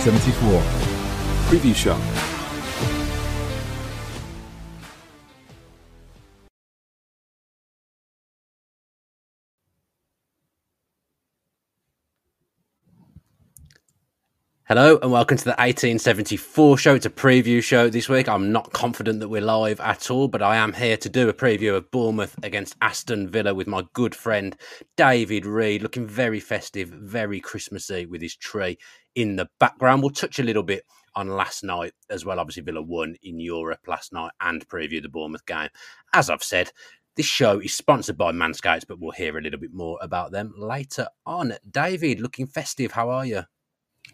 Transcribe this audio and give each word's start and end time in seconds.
Eighteen 0.00 0.18
seventy 0.18 0.32
four. 0.40 0.62
Preview 1.50 1.74
show. 1.74 2.29
Hello 14.70 15.00
and 15.02 15.10
welcome 15.10 15.36
to 15.36 15.42
the 15.42 15.50
1874 15.50 16.78
show. 16.78 16.94
It's 16.94 17.04
a 17.04 17.10
preview 17.10 17.60
show 17.60 17.90
this 17.90 18.08
week. 18.08 18.28
I'm 18.28 18.52
not 18.52 18.72
confident 18.72 19.18
that 19.18 19.28
we're 19.28 19.40
live 19.40 19.80
at 19.80 20.12
all, 20.12 20.28
but 20.28 20.42
I 20.42 20.58
am 20.58 20.72
here 20.72 20.96
to 20.96 21.08
do 21.08 21.28
a 21.28 21.34
preview 21.34 21.74
of 21.74 21.90
Bournemouth 21.90 22.36
against 22.44 22.76
Aston 22.80 23.28
Villa 23.28 23.52
with 23.52 23.66
my 23.66 23.82
good 23.94 24.14
friend 24.14 24.56
David 24.96 25.44
Reed, 25.44 25.82
looking 25.82 26.06
very 26.06 26.38
festive, 26.38 26.88
very 26.88 27.40
Christmassy 27.40 28.06
with 28.06 28.22
his 28.22 28.36
tree 28.36 28.78
in 29.16 29.34
the 29.34 29.48
background. 29.58 30.02
We'll 30.02 30.10
touch 30.10 30.38
a 30.38 30.44
little 30.44 30.62
bit 30.62 30.84
on 31.16 31.26
last 31.26 31.64
night 31.64 31.94
as 32.08 32.24
well. 32.24 32.38
Obviously, 32.38 32.62
Villa 32.62 32.80
won 32.80 33.16
in 33.24 33.40
Europe 33.40 33.80
last 33.88 34.12
night 34.12 34.30
and 34.40 34.68
preview 34.68 35.02
the 35.02 35.08
Bournemouth 35.08 35.46
game. 35.46 35.70
As 36.12 36.30
I've 36.30 36.44
said, 36.44 36.70
this 37.16 37.26
show 37.26 37.58
is 37.58 37.74
sponsored 37.74 38.16
by 38.16 38.30
Manscaped, 38.30 38.86
but 38.86 39.00
we'll 39.00 39.10
hear 39.10 39.36
a 39.36 39.42
little 39.42 39.58
bit 39.58 39.74
more 39.74 39.98
about 40.00 40.30
them 40.30 40.54
later 40.56 41.08
on. 41.26 41.54
David, 41.68 42.20
looking 42.20 42.46
festive. 42.46 42.92
How 42.92 43.10
are 43.10 43.26
you? 43.26 43.42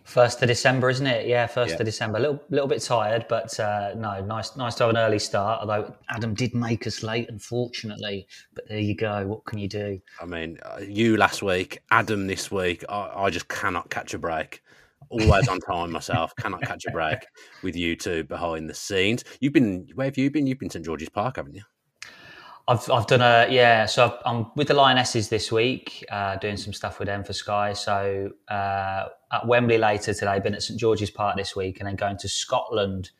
First 0.06 0.40
of 0.40 0.46
December, 0.48 0.88
isn't 0.88 1.06
it? 1.06 1.26
Yeah, 1.26 1.46
first 1.48 1.72
Yeah. 1.74 1.80
of 1.80 1.84
December. 1.84 2.18
A 2.18 2.20
little, 2.20 2.40
little 2.48 2.68
bit 2.68 2.80
tired, 2.80 3.26
but 3.28 3.58
uh, 3.58 3.92
no, 3.96 4.24
nice, 4.24 4.54
nice 4.56 4.76
to 4.76 4.84
have 4.84 4.90
an 4.90 4.96
early 4.96 5.18
start. 5.18 5.60
Although 5.60 5.94
Adam 6.08 6.32
did 6.32 6.54
make 6.54 6.86
us 6.86 7.02
late, 7.02 7.28
unfortunately. 7.28 8.28
But 8.54 8.68
there 8.68 8.78
you 8.78 8.94
go. 8.94 9.26
What 9.26 9.44
can 9.46 9.58
you 9.58 9.68
do? 9.68 10.00
I 10.22 10.26
mean, 10.26 10.58
uh, 10.64 10.78
you 10.80 11.16
last 11.16 11.42
week, 11.42 11.80
Adam 11.90 12.28
this 12.28 12.52
week. 12.52 12.84
I, 12.88 13.10
I 13.24 13.30
just 13.30 13.48
cannot 13.48 13.90
catch 13.90 14.14
a 14.14 14.18
break. 14.18 14.62
Always 15.08 15.48
on 15.48 15.60
time 15.60 15.92
myself. 15.92 16.34
Cannot 16.40 16.62
catch 16.62 16.84
a 16.86 16.90
break 16.90 17.18
with 17.62 17.76
you 17.76 17.94
two 17.94 18.24
behind 18.24 18.68
the 18.68 18.74
scenes. 18.74 19.22
You've 19.38 19.52
been 19.52 19.86
where 19.94 20.06
have 20.06 20.18
you 20.18 20.30
been? 20.32 20.48
You've 20.48 20.58
been 20.58 20.68
St 20.70 20.84
George's 20.84 21.08
Park, 21.08 21.36
haven't 21.36 21.54
you? 21.54 21.62
I've, 22.68 22.90
I've 22.90 23.06
done 23.06 23.20
a 23.20 23.46
yeah. 23.50 23.86
So 23.86 24.06
I've, 24.06 24.12
I'm 24.24 24.46
with 24.56 24.68
the 24.68 24.74
Lionesses 24.74 25.28
this 25.28 25.52
week, 25.52 26.04
uh, 26.10 26.36
doing 26.36 26.56
some 26.56 26.72
stuff 26.72 26.98
with 26.98 27.06
them 27.06 27.22
for 27.24 27.32
Sky. 27.32 27.72
So 27.72 28.30
uh, 28.48 29.04
at 29.32 29.46
Wembley 29.46 29.78
later 29.78 30.12
today, 30.12 30.40
been 30.40 30.54
at 30.54 30.62
St 30.62 30.78
George's 30.78 31.10
Park 31.10 31.36
this 31.36 31.54
week, 31.54 31.78
and 31.80 31.86
then 31.88 31.96
going 31.96 32.16
to 32.18 32.28
Scotland 32.28 33.10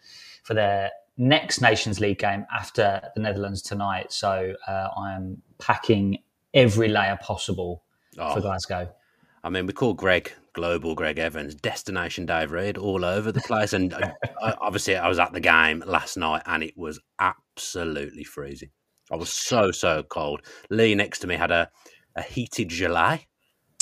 for 0.42 0.54
their 0.54 0.90
next 1.16 1.60
Nations 1.60 2.00
League 2.00 2.18
game 2.18 2.44
after 2.54 3.00
the 3.14 3.22
Netherlands 3.22 3.62
tonight. 3.62 4.12
So 4.12 4.54
uh, 4.66 4.88
I 4.96 5.14
am 5.14 5.42
packing 5.58 6.18
every 6.52 6.88
layer 6.88 7.18
possible 7.22 7.82
Oh. 8.18 8.34
for 8.34 8.40
Glasgow. 8.40 8.88
I 9.44 9.50
mean, 9.50 9.66
we 9.66 9.74
call 9.74 9.92
Greg 9.92 10.32
Global 10.54 10.94
Greg 10.94 11.18
Evans, 11.18 11.54
Destination 11.54 12.24
Dave 12.24 12.50
Reed, 12.50 12.78
all 12.78 13.04
over 13.04 13.30
the 13.30 13.42
place. 13.42 13.74
And 13.74 13.92
uh, 13.92 14.12
I, 14.42 14.54
obviously, 14.60 14.96
I 14.96 15.06
was 15.06 15.18
at 15.18 15.32
the 15.34 15.40
game 15.40 15.84
last 15.86 16.16
night, 16.16 16.42
and 16.46 16.62
it 16.62 16.76
was 16.78 16.98
absolutely 17.20 18.24
freezing. 18.24 18.70
I 19.10 19.16
was 19.16 19.32
so 19.32 19.70
so 19.70 20.02
cold. 20.02 20.42
Lee 20.70 20.94
next 20.94 21.20
to 21.20 21.26
me 21.26 21.36
had 21.36 21.50
a, 21.50 21.70
a 22.16 22.22
heated 22.22 22.68
gilet. 22.68 23.20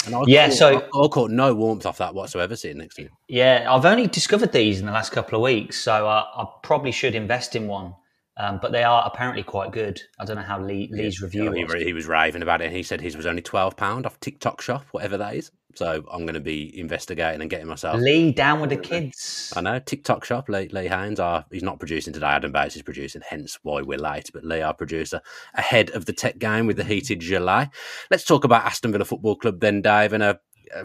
And 0.07 0.15
I 0.15 0.21
Yeah, 0.27 0.49
caught, 0.49 0.57
so- 0.59 0.79
I, 0.95 1.05
I 1.05 1.09
caught 1.09 1.31
no 1.31 1.55
warmth 1.55 1.87
off 1.87 1.99
that 1.99 2.15
whatsoever 2.15 2.57
sitting 2.57 2.79
next 2.79 2.97
to 2.97 3.05
me. 3.05 3.09
Yeah, 3.29 3.67
I've 3.71 3.87
only 3.87 4.07
discovered 4.07 4.53
these 4.53 4.79
in 4.81 4.87
the 4.87 4.93
last 4.93 5.13
couple 5.13 5.37
of 5.39 5.43
weeks, 5.43 5.81
so 5.81 6.07
uh, 6.07 6.25
I 6.37 6.45
probably 6.63 6.93
should 6.93 7.15
invest 7.15 7.57
in 7.57 7.67
one. 7.69 7.95
Um, 8.37 8.59
but 8.61 8.73
they 8.73 8.83
are 8.83 9.05
apparently 9.07 9.45
quite 9.45 9.71
good. 9.71 10.01
I 10.19 10.25
don't 10.25 10.35
know 10.37 10.43
how 10.43 10.61
Lee, 10.61 10.91
Lee's 10.93 11.23
review 11.23 11.53
he, 11.53 11.65
was. 11.65 11.75
he 11.75 11.93
was 11.93 12.07
raving 12.07 12.43
about 12.43 12.61
it. 12.61 12.73
He 12.73 12.83
said 12.83 13.01
his 13.01 13.17
was 13.17 13.27
only 13.27 13.43
twelve 13.43 13.77
pound 13.77 14.07
off 14.07 14.19
TikTok 14.19 14.61
shop, 14.61 14.85
whatever 14.91 15.17
that 15.19 15.37
is. 15.37 15.53
So 15.75 16.05
I'm 16.11 16.23
going 16.23 16.35
to 16.35 16.41
be 16.41 16.79
investigating 16.79 17.41
and 17.41 17.51
getting 17.51 17.67
myself. 17.67 18.01
Lee 18.01 18.33
down 18.33 18.61
with 18.61 18.71
the 18.71 18.77
kids. 18.77 19.53
I 19.57 19.61
know 19.61 19.79
TikTok 19.79 20.25
shop. 20.25 20.49
Lee, 20.49 20.69
Lee 20.69 20.89
Haynes 20.89 21.21
are 21.21 21.45
he's 21.51 21.63
not 21.63 21.79
producing 21.79 22.13
today. 22.13 22.27
Adam 22.27 22.53
Bates 22.53 22.77
is 22.77 22.83
producing, 22.83 23.23
hence 23.29 23.59
why 23.63 23.83
we're 23.83 23.99
late. 23.99 24.31
But 24.33 24.45
Lee, 24.45 24.63
our 24.63 24.75
producer, 24.75 25.21
ahead 25.55 25.91
of 25.91 26.07
the 26.07 26.13
tech 26.13 26.39
game 26.39 26.67
with 26.67 26.77
the 26.77 26.85
heated 26.85 27.21
gilet. 27.21 27.69
Let's 28.11 28.25
talk 28.25 28.45
about 28.45 28.65
Aston 28.65 28.93
Villa 28.93 29.05
Football 29.05 29.37
Club 29.37 29.61
then, 29.61 29.83
Dave, 29.83 30.13
and 30.13 30.23
a. 30.23 30.41
a 30.75 30.85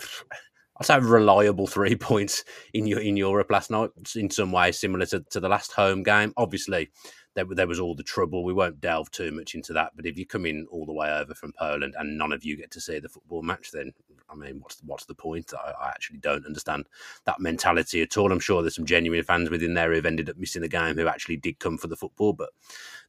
I'd 0.81 0.85
say 0.85 0.99
reliable 0.99 1.67
three 1.67 1.95
points 1.97 2.45
in 2.73 2.87
your 2.87 2.99
in 2.99 3.17
Europe 3.17 3.51
last 3.51 3.69
night. 3.69 3.89
In 4.15 4.29
some 4.29 4.53
ways, 4.53 4.79
similar 4.79 5.05
to, 5.07 5.19
to 5.31 5.39
the 5.39 5.49
last 5.49 5.73
home 5.73 6.03
game. 6.03 6.33
Obviously, 6.37 6.89
there, 7.35 7.45
there 7.45 7.67
was 7.67 7.79
all 7.79 7.95
the 7.95 8.03
trouble. 8.03 8.43
We 8.43 8.53
won't 8.53 8.81
delve 8.81 9.11
too 9.11 9.31
much 9.31 9.55
into 9.55 9.73
that. 9.73 9.91
But 9.95 10.05
if 10.05 10.17
you 10.17 10.25
come 10.25 10.45
in 10.45 10.65
all 10.71 10.85
the 10.85 10.93
way 10.93 11.11
over 11.11 11.33
from 11.33 11.53
Poland 11.53 11.95
and 11.97 12.17
none 12.17 12.31
of 12.31 12.43
you 12.43 12.57
get 12.57 12.71
to 12.71 12.81
see 12.81 12.99
the 12.99 13.09
football 13.09 13.41
match, 13.43 13.71
then 13.71 13.93
I 14.29 14.35
mean, 14.35 14.59
what's 14.59 14.81
what's 14.85 15.05
the 15.05 15.15
point? 15.15 15.53
I, 15.53 15.71
I 15.71 15.89
actually 15.89 16.19
don't 16.19 16.45
understand 16.45 16.87
that 17.25 17.39
mentality 17.39 18.01
at 18.01 18.17
all. 18.17 18.31
I'm 18.31 18.39
sure 18.39 18.61
there's 18.61 18.75
some 18.75 18.85
genuine 18.85 19.23
fans 19.23 19.49
within 19.49 19.73
there 19.73 19.93
who've 19.93 20.05
ended 20.05 20.29
up 20.29 20.37
missing 20.37 20.61
the 20.61 20.67
game 20.67 20.95
who 20.95 21.07
actually 21.07 21.37
did 21.37 21.59
come 21.59 21.77
for 21.77 21.87
the 21.87 21.95
football, 21.95 22.33
but 22.33 22.49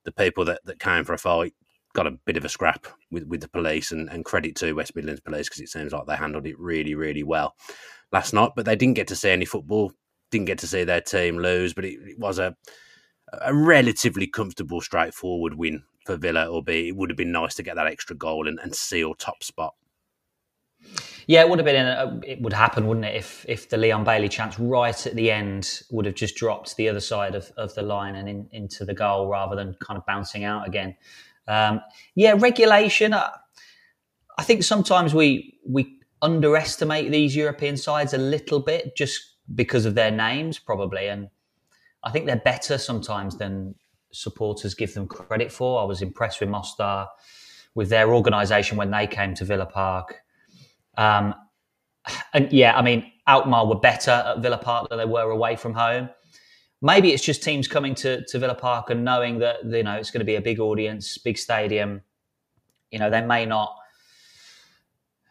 the 0.04 0.12
people 0.12 0.44
that, 0.46 0.60
that 0.64 0.78
came 0.78 1.04
for 1.04 1.12
a 1.12 1.18
fight 1.18 1.54
got 1.92 2.06
a 2.06 2.12
bit 2.12 2.36
of 2.36 2.44
a 2.44 2.48
scrap 2.48 2.86
with, 3.10 3.24
with 3.26 3.40
the 3.40 3.48
police 3.48 3.90
and, 3.90 4.08
and 4.10 4.24
credit 4.24 4.54
to 4.56 4.72
West 4.72 4.94
Midlands 4.94 5.20
police 5.20 5.48
because 5.48 5.60
it 5.60 5.68
seems 5.68 5.92
like 5.92 6.06
they 6.06 6.16
handled 6.16 6.46
it 6.46 6.58
really, 6.58 6.94
really 6.94 7.22
well 7.22 7.56
last 8.12 8.32
night. 8.32 8.52
But 8.54 8.64
they 8.64 8.76
didn't 8.76 8.94
get 8.94 9.08
to 9.08 9.16
see 9.16 9.30
any 9.30 9.44
football, 9.44 9.92
didn't 10.30 10.46
get 10.46 10.58
to 10.58 10.66
see 10.66 10.84
their 10.84 11.00
team 11.00 11.36
lose, 11.38 11.74
but 11.74 11.84
it, 11.84 11.98
it 12.06 12.18
was 12.18 12.38
a 12.38 12.56
a 13.32 13.54
relatively 13.54 14.26
comfortable, 14.26 14.80
straightforward 14.80 15.54
win 15.54 15.82
for 16.04 16.16
Villa, 16.16 16.46
Or 16.46 16.62
be 16.62 16.88
it 16.88 16.96
would 16.96 17.10
have 17.10 17.16
been 17.16 17.32
nice 17.32 17.54
to 17.56 17.62
get 17.62 17.76
that 17.76 17.86
extra 17.86 18.16
goal 18.16 18.48
and, 18.48 18.58
and 18.60 18.74
seal 18.74 19.14
top 19.14 19.42
spot. 19.42 19.74
Yeah, 21.26 21.42
it 21.42 21.48
would 21.48 21.58
have 21.58 21.66
been. 21.66 21.86
A, 21.86 22.20
it 22.26 22.40
would 22.40 22.52
happen, 22.52 22.86
wouldn't 22.86 23.06
it? 23.06 23.14
If 23.14 23.44
if 23.48 23.68
the 23.68 23.76
Leon 23.76 24.02
Bailey 24.02 24.28
chance 24.28 24.58
right 24.58 25.06
at 25.06 25.14
the 25.14 25.30
end 25.30 25.82
would 25.90 26.06
have 26.06 26.14
just 26.14 26.36
dropped 26.36 26.76
the 26.76 26.88
other 26.88 27.00
side 27.00 27.34
of, 27.34 27.52
of 27.56 27.74
the 27.74 27.82
line 27.82 28.16
and 28.16 28.28
in, 28.28 28.48
into 28.52 28.84
the 28.84 28.94
goal 28.94 29.28
rather 29.28 29.54
than 29.54 29.76
kind 29.80 29.98
of 29.98 30.06
bouncing 30.06 30.44
out 30.44 30.66
again. 30.66 30.96
Um, 31.46 31.82
yeah, 32.14 32.34
regulation. 32.36 33.12
Uh, 33.12 33.30
I 34.38 34.42
think 34.42 34.62
sometimes 34.62 35.14
we 35.14 35.58
we 35.68 36.00
underestimate 36.22 37.10
these 37.10 37.36
European 37.36 37.76
sides 37.76 38.14
a 38.14 38.18
little 38.18 38.60
bit 38.60 38.96
just 38.96 39.20
because 39.54 39.84
of 39.84 39.94
their 39.94 40.10
names, 40.10 40.58
probably, 40.58 41.08
and 41.08 41.28
I 42.02 42.10
think 42.10 42.26
they're 42.26 42.36
better 42.36 42.78
sometimes 42.78 43.36
than 43.36 43.74
supporters 44.12 44.74
give 44.74 44.94
them 44.94 45.06
credit 45.06 45.52
for. 45.52 45.80
I 45.80 45.84
was 45.84 46.02
impressed 46.02 46.40
with 46.40 46.48
Mostar, 46.48 47.08
with 47.74 47.88
their 47.88 48.14
organisation 48.14 48.76
when 48.76 48.90
they 48.90 49.06
came 49.06 49.34
to 49.34 49.44
Villa 49.44 49.66
Park. 49.66 50.16
Um, 50.96 51.34
and 52.34 52.52
yeah, 52.52 52.76
I 52.76 52.82
mean, 52.82 53.10
Alkmaar 53.26 53.66
were 53.66 53.78
better 53.78 54.10
at 54.10 54.40
Villa 54.40 54.58
Park 54.58 54.88
than 54.88 54.98
they 54.98 55.04
were 55.04 55.30
away 55.30 55.56
from 55.56 55.74
home. 55.74 56.08
Maybe 56.82 57.12
it's 57.12 57.22
just 57.22 57.42
teams 57.42 57.68
coming 57.68 57.94
to, 57.96 58.24
to 58.24 58.38
Villa 58.38 58.54
Park 58.54 58.88
and 58.90 59.04
knowing 59.04 59.38
that 59.40 59.64
you 59.64 59.82
know 59.82 59.96
it's 59.96 60.10
going 60.10 60.20
to 60.20 60.24
be 60.24 60.36
a 60.36 60.40
big 60.40 60.58
audience, 60.58 61.18
big 61.18 61.36
stadium. 61.36 62.00
You 62.90 62.98
know, 62.98 63.10
they 63.10 63.20
may 63.20 63.44
not. 63.46 63.76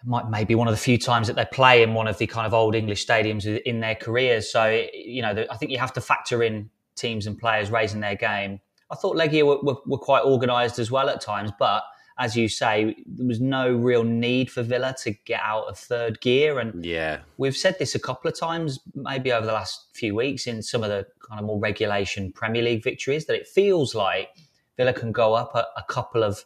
Might 0.05 0.29
maybe 0.29 0.55
one 0.55 0.67
of 0.67 0.73
the 0.73 0.79
few 0.79 0.97
times 0.97 1.27
that 1.27 1.35
they 1.35 1.45
play 1.45 1.83
in 1.83 1.93
one 1.93 2.07
of 2.07 2.17
the 2.17 2.27
kind 2.27 2.47
of 2.47 2.53
old 2.53 2.73
English 2.73 3.05
stadiums 3.05 3.45
in 3.63 3.81
their 3.81 3.95
careers. 3.95 4.51
So 4.51 4.85
you 4.93 5.21
know, 5.21 5.45
I 5.49 5.57
think 5.57 5.71
you 5.71 5.77
have 5.77 5.93
to 5.93 6.01
factor 6.01 6.41
in 6.41 6.69
teams 6.95 7.27
and 7.27 7.37
players 7.37 7.69
raising 7.69 7.99
their 7.99 8.15
game. 8.15 8.59
I 8.91 8.95
thought 8.95 9.15
Legia 9.15 9.45
were, 9.45 9.61
were, 9.61 9.79
were 9.85 9.97
quite 9.97 10.23
organised 10.23 10.79
as 10.79 10.89
well 10.89 11.09
at 11.09 11.21
times, 11.21 11.51
but 11.59 11.83
as 12.19 12.35
you 12.35 12.49
say, 12.49 12.95
there 13.05 13.25
was 13.25 13.39
no 13.39 13.71
real 13.71 14.03
need 14.03 14.51
for 14.51 14.61
Villa 14.61 14.93
to 15.03 15.11
get 15.25 15.39
out 15.41 15.67
of 15.67 15.77
third 15.77 16.19
gear. 16.19 16.59
And 16.59 16.83
Yeah, 16.83 17.19
we've 17.37 17.55
said 17.55 17.79
this 17.79 17.95
a 17.95 17.99
couple 17.99 18.29
of 18.29 18.37
times, 18.37 18.79
maybe 18.93 19.31
over 19.31 19.45
the 19.45 19.53
last 19.53 19.87
few 19.93 20.13
weeks 20.15 20.45
in 20.45 20.61
some 20.61 20.83
of 20.83 20.89
the 20.89 21.07
kind 21.25 21.39
of 21.39 21.45
more 21.45 21.59
regulation 21.59 22.33
Premier 22.33 22.61
League 22.61 22.83
victories, 22.83 23.25
that 23.27 23.35
it 23.35 23.47
feels 23.47 23.95
like 23.95 24.29
Villa 24.75 24.91
can 24.91 25.13
go 25.13 25.33
up 25.33 25.55
a, 25.55 25.65
a 25.77 25.83
couple 25.87 26.23
of 26.23 26.43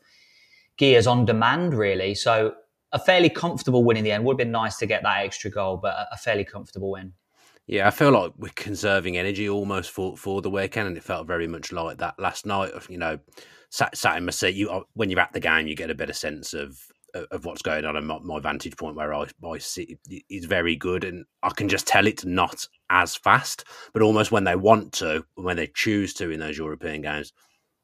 gears 0.78 1.08
on 1.08 1.26
demand, 1.26 1.74
really. 1.74 2.14
So 2.14 2.54
a 2.94 3.00
fairly 3.00 3.30
comfortable 3.30 3.84
win 3.84 3.98
in 3.98 4.04
the 4.04 4.12
end 4.12 4.24
would 4.24 4.34
have 4.34 4.38
been 4.38 4.52
nice 4.52 4.78
to 4.78 4.86
get 4.86 5.04
that 5.04 5.26
extra 5.26 5.52
goal, 5.52 5.78
but 5.78 5.94
a, 5.94 6.14
a 6.14 6.18
fairly 6.18 6.46
comfortable 6.46 6.92
win. 6.92 7.14
Yeah, 7.66 7.88
I 7.88 7.92
feel 7.92 8.12
like 8.12 8.34
we're 8.38 8.52
conserving 8.56 9.18
energy 9.18 9.50
almost 9.50 9.92
for, 9.92 10.18
for 10.18 10.42
the 10.42 10.50
weekend, 10.50 10.88
and 10.88 10.98
it 10.98 11.04
felt 11.04 11.28
very 11.28 11.48
much 11.48 11.72
like 11.72 11.98
that 11.98 12.20
last 12.20 12.46
night. 12.46 12.72
You 12.90 12.98
know, 12.98 13.20
sat, 13.70 13.98
sat 13.98 14.18
in 14.18 14.26
my 14.26 14.32
seat. 14.32 14.56
You 14.56 14.70
uh, 14.70 14.82
when 14.94 15.10
you're 15.10 15.20
at 15.20 15.34
the 15.34 15.40
game, 15.40 15.68
you 15.68 15.76
get 15.76 15.90
a 15.90 15.96
better 15.96 16.14
sense 16.14 16.54
of 16.54 16.78
of 17.32 17.46
what's 17.46 17.62
going 17.62 17.86
on, 17.86 17.96
and 17.96 18.08
my, 18.08 18.20
my 18.20 18.40
vantage 18.40 18.76
point 18.76 18.96
where 18.96 19.14
I, 19.14 19.28
I 19.46 19.58
sit 19.60 20.00
is 20.30 20.46
very 20.46 20.76
good, 20.76 21.04
and 21.04 21.26
I 21.42 21.52
can 21.52 21.70
just 21.70 21.88
tell 21.88 22.08
it's 22.08 22.26
not 22.26 22.68
as 22.90 23.16
fast, 23.16 23.66
but 23.94 24.02
almost 24.02 24.32
when 24.32 24.44
they 24.44 24.56
want 24.56 24.94
to, 24.94 25.24
when 25.36 25.56
they 25.56 25.68
choose 25.68 26.14
to 26.16 26.32
in 26.32 26.40
those 26.40 26.58
European 26.58 27.02
games, 27.02 27.32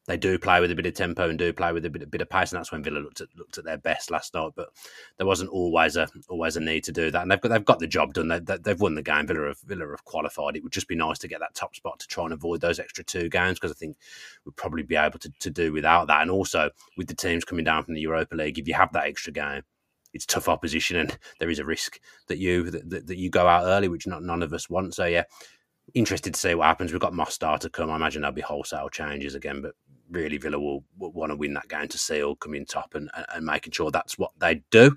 they 0.09 0.17
do 0.17 0.39
play 0.39 0.59
with 0.59 0.71
a 0.71 0.75
bit 0.75 0.87
of 0.87 0.95
tempo 0.95 1.29
and 1.29 1.37
do 1.37 1.53
play 1.53 1.71
with 1.71 1.85
a 1.85 1.89
bit, 1.89 2.01
a 2.01 2.07
bit 2.07 2.21
of 2.21 2.29
pace, 2.31 2.51
and 2.51 2.57
that's 2.57 2.71
when 2.71 2.81
Villa 2.81 2.97
looked 2.97 3.21
at 3.21 3.27
looked 3.37 3.59
at 3.59 3.63
their 3.63 3.77
best 3.77 4.09
last 4.09 4.33
night. 4.33 4.53
But 4.55 4.69
there 5.17 5.27
wasn't 5.27 5.51
always 5.51 5.97
a 5.97 6.07
always 6.29 6.57
a 6.57 6.59
need 6.59 6.83
to 6.85 6.91
do 6.91 7.11
that, 7.11 7.21
and 7.21 7.29
they've 7.29 7.39
got 7.39 7.49
they've 7.49 7.63
got 7.63 7.77
the 7.77 7.85
job 7.85 8.15
done. 8.15 8.27
They, 8.27 8.39
they, 8.39 8.71
have 8.71 8.81
won 8.81 8.95
the 8.95 9.03
game. 9.03 9.27
Villa 9.27 9.49
have 9.49 9.59
Villa 9.59 9.87
have 9.87 10.05
qualified. 10.05 10.55
It 10.55 10.63
would 10.63 10.71
just 10.71 10.87
be 10.87 10.95
nice 10.95 11.19
to 11.19 11.27
get 11.27 11.41
that 11.41 11.53
top 11.53 11.75
spot 11.75 11.99
to 11.99 12.07
try 12.07 12.23
and 12.23 12.33
avoid 12.33 12.59
those 12.59 12.79
extra 12.79 13.03
two 13.03 13.29
games 13.29 13.59
because 13.59 13.71
I 13.71 13.75
think 13.75 13.97
we'd 14.45 14.55
probably 14.55 14.81
be 14.81 14.95
able 14.95 15.19
to, 15.19 15.29
to 15.29 15.51
do 15.51 15.71
without 15.71 16.07
that. 16.07 16.23
And 16.23 16.31
also 16.31 16.71
with 16.97 17.05
the 17.05 17.15
teams 17.15 17.45
coming 17.45 17.65
down 17.65 17.83
from 17.83 17.93
the 17.93 18.01
Europa 18.01 18.35
League, 18.35 18.57
if 18.57 18.67
you 18.67 18.73
have 18.73 18.91
that 18.93 19.05
extra 19.05 19.31
game, 19.31 19.61
it's 20.15 20.25
tough 20.25 20.49
opposition, 20.49 20.97
and 20.97 21.19
there 21.39 21.51
is 21.51 21.59
a 21.59 21.65
risk 21.65 21.99
that 22.29 22.39
you 22.39 22.71
that, 22.71 23.05
that 23.05 23.17
you 23.17 23.29
go 23.29 23.45
out 23.45 23.65
early, 23.65 23.89
which 23.89 24.07
not 24.07 24.23
none 24.23 24.41
of 24.41 24.53
us 24.53 24.71
want. 24.71 24.95
So 24.95 25.05
yeah, 25.05 25.25
interested 25.93 26.33
to 26.33 26.39
see 26.39 26.55
what 26.55 26.65
happens. 26.65 26.91
We've 26.91 27.01
got 27.01 27.13
Mostar 27.13 27.59
to 27.59 27.69
come. 27.69 27.91
I 27.91 27.95
imagine 27.95 28.21
there'll 28.21 28.33
be 28.33 28.41
wholesale 28.41 28.89
changes 28.89 29.35
again, 29.35 29.61
but 29.61 29.75
really 30.09 30.37
Villa 30.37 30.59
will, 30.59 30.83
will 30.97 31.11
want 31.11 31.31
to 31.31 31.35
win 31.35 31.53
that 31.53 31.67
game 31.69 31.87
to 31.87 31.97
seal, 31.97 32.35
coming 32.35 32.65
top, 32.65 32.95
and, 32.95 33.09
and 33.33 33.45
making 33.45 33.73
sure 33.73 33.91
that's 33.91 34.17
what 34.17 34.31
they 34.39 34.63
do. 34.71 34.95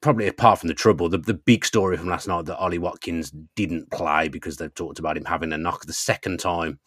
Probably 0.00 0.28
apart 0.28 0.60
from 0.60 0.68
the 0.68 0.74
trouble, 0.74 1.08
the, 1.08 1.18
the 1.18 1.34
big 1.34 1.64
story 1.64 1.96
from 1.96 2.08
last 2.08 2.28
night 2.28 2.44
that 2.46 2.58
Ollie 2.58 2.78
Watkins 2.78 3.32
didn't 3.54 3.90
play 3.90 4.28
because 4.28 4.56
they've 4.56 4.74
talked 4.74 4.98
about 4.98 5.16
him 5.16 5.24
having 5.24 5.52
a 5.52 5.58
knock 5.58 5.86
the 5.86 5.92
second 5.92 6.38
time 6.38 6.78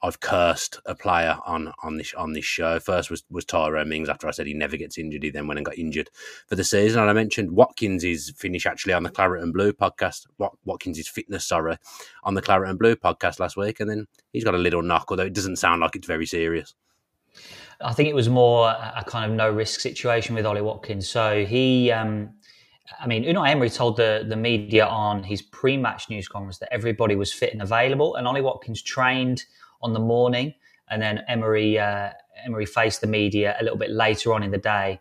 I've 0.00 0.20
cursed 0.20 0.78
a 0.86 0.94
player 0.94 1.36
on 1.44 1.72
on 1.82 1.96
this 1.96 2.14
on 2.14 2.32
this 2.32 2.44
show. 2.44 2.78
First 2.78 3.10
was 3.10 3.24
was 3.30 3.44
Tyrone 3.44 3.88
Mings 3.88 4.08
after 4.08 4.28
I 4.28 4.30
said 4.30 4.46
he 4.46 4.54
never 4.54 4.76
gets 4.76 4.96
injured. 4.96 5.24
He 5.24 5.30
then 5.30 5.48
went 5.48 5.58
and 5.58 5.66
got 5.66 5.76
injured 5.76 6.10
for 6.46 6.54
the 6.54 6.62
season. 6.62 7.00
And 7.00 7.10
I 7.10 7.12
mentioned 7.12 7.50
Watkins' 7.50 8.30
finish 8.36 8.64
actually 8.64 8.92
on 8.92 9.02
the 9.02 9.10
Claret 9.10 9.42
and 9.42 9.52
Blue 9.52 9.72
podcast. 9.72 10.26
Watkins' 10.64 11.08
fitness, 11.08 11.46
sorry, 11.46 11.78
on 12.22 12.34
the 12.34 12.42
Claret 12.42 12.70
and 12.70 12.78
Blue 12.78 12.94
podcast 12.94 13.40
last 13.40 13.56
week, 13.56 13.80
and 13.80 13.90
then 13.90 14.06
he's 14.32 14.44
got 14.44 14.54
a 14.54 14.58
little 14.58 14.82
knock, 14.82 15.06
although 15.10 15.24
it 15.24 15.34
doesn't 15.34 15.56
sound 15.56 15.80
like 15.80 15.96
it's 15.96 16.06
very 16.06 16.26
serious. 16.26 16.74
I 17.80 17.92
think 17.92 18.08
it 18.08 18.14
was 18.14 18.28
more 18.28 18.68
a 18.68 19.04
kind 19.06 19.30
of 19.30 19.36
no 19.36 19.50
risk 19.50 19.80
situation 19.80 20.34
with 20.34 20.46
Ollie 20.46 20.62
Watkins. 20.62 21.08
So 21.08 21.44
he. 21.44 21.90
Um, 21.90 22.34
I 22.98 23.06
mean, 23.06 23.24
Unai 23.24 23.50
Emery 23.50 23.68
told 23.68 23.98
the, 23.98 24.24
the 24.26 24.34
media 24.36 24.86
on 24.86 25.22
his 25.22 25.42
pre 25.42 25.76
match 25.76 26.08
news 26.08 26.26
conference 26.26 26.56
that 26.58 26.72
everybody 26.72 27.16
was 27.16 27.32
fit 27.32 27.52
and 27.52 27.60
available, 27.60 28.14
and 28.16 28.26
Ollie 28.26 28.40
Watkins 28.40 28.80
trained 28.80 29.44
on 29.82 29.92
the 29.92 30.00
morning, 30.00 30.54
and 30.88 31.00
then 31.02 31.22
Emery 31.28 31.78
uh, 31.78 32.10
Emery 32.44 32.66
faced 32.66 33.00
the 33.00 33.06
media 33.06 33.56
a 33.60 33.62
little 33.62 33.78
bit 33.78 33.90
later 33.90 34.32
on 34.32 34.42
in 34.42 34.50
the 34.50 34.58
day. 34.58 35.00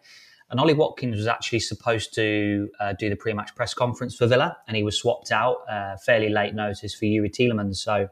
And 0.50 0.60
Ollie 0.60 0.74
Watkins 0.74 1.18
was 1.18 1.28
actually 1.28 1.60
supposed 1.60 2.14
to 2.16 2.70
uh, 2.80 2.94
do 2.98 3.10
the 3.10 3.16
pre-match 3.16 3.54
press 3.56 3.74
conference 3.74 4.16
for 4.16 4.28
Villa, 4.28 4.58
and 4.68 4.78
he 4.78 4.84
was 4.84 4.98
swapped 4.98 5.32
out 5.32 5.58
uh, 5.70 5.98
fairly 5.98 6.30
late 6.30 6.54
notice 6.54 6.94
for 6.94 7.06
Youri 7.06 7.30
Tielemans. 7.30 7.78
So 7.78 8.10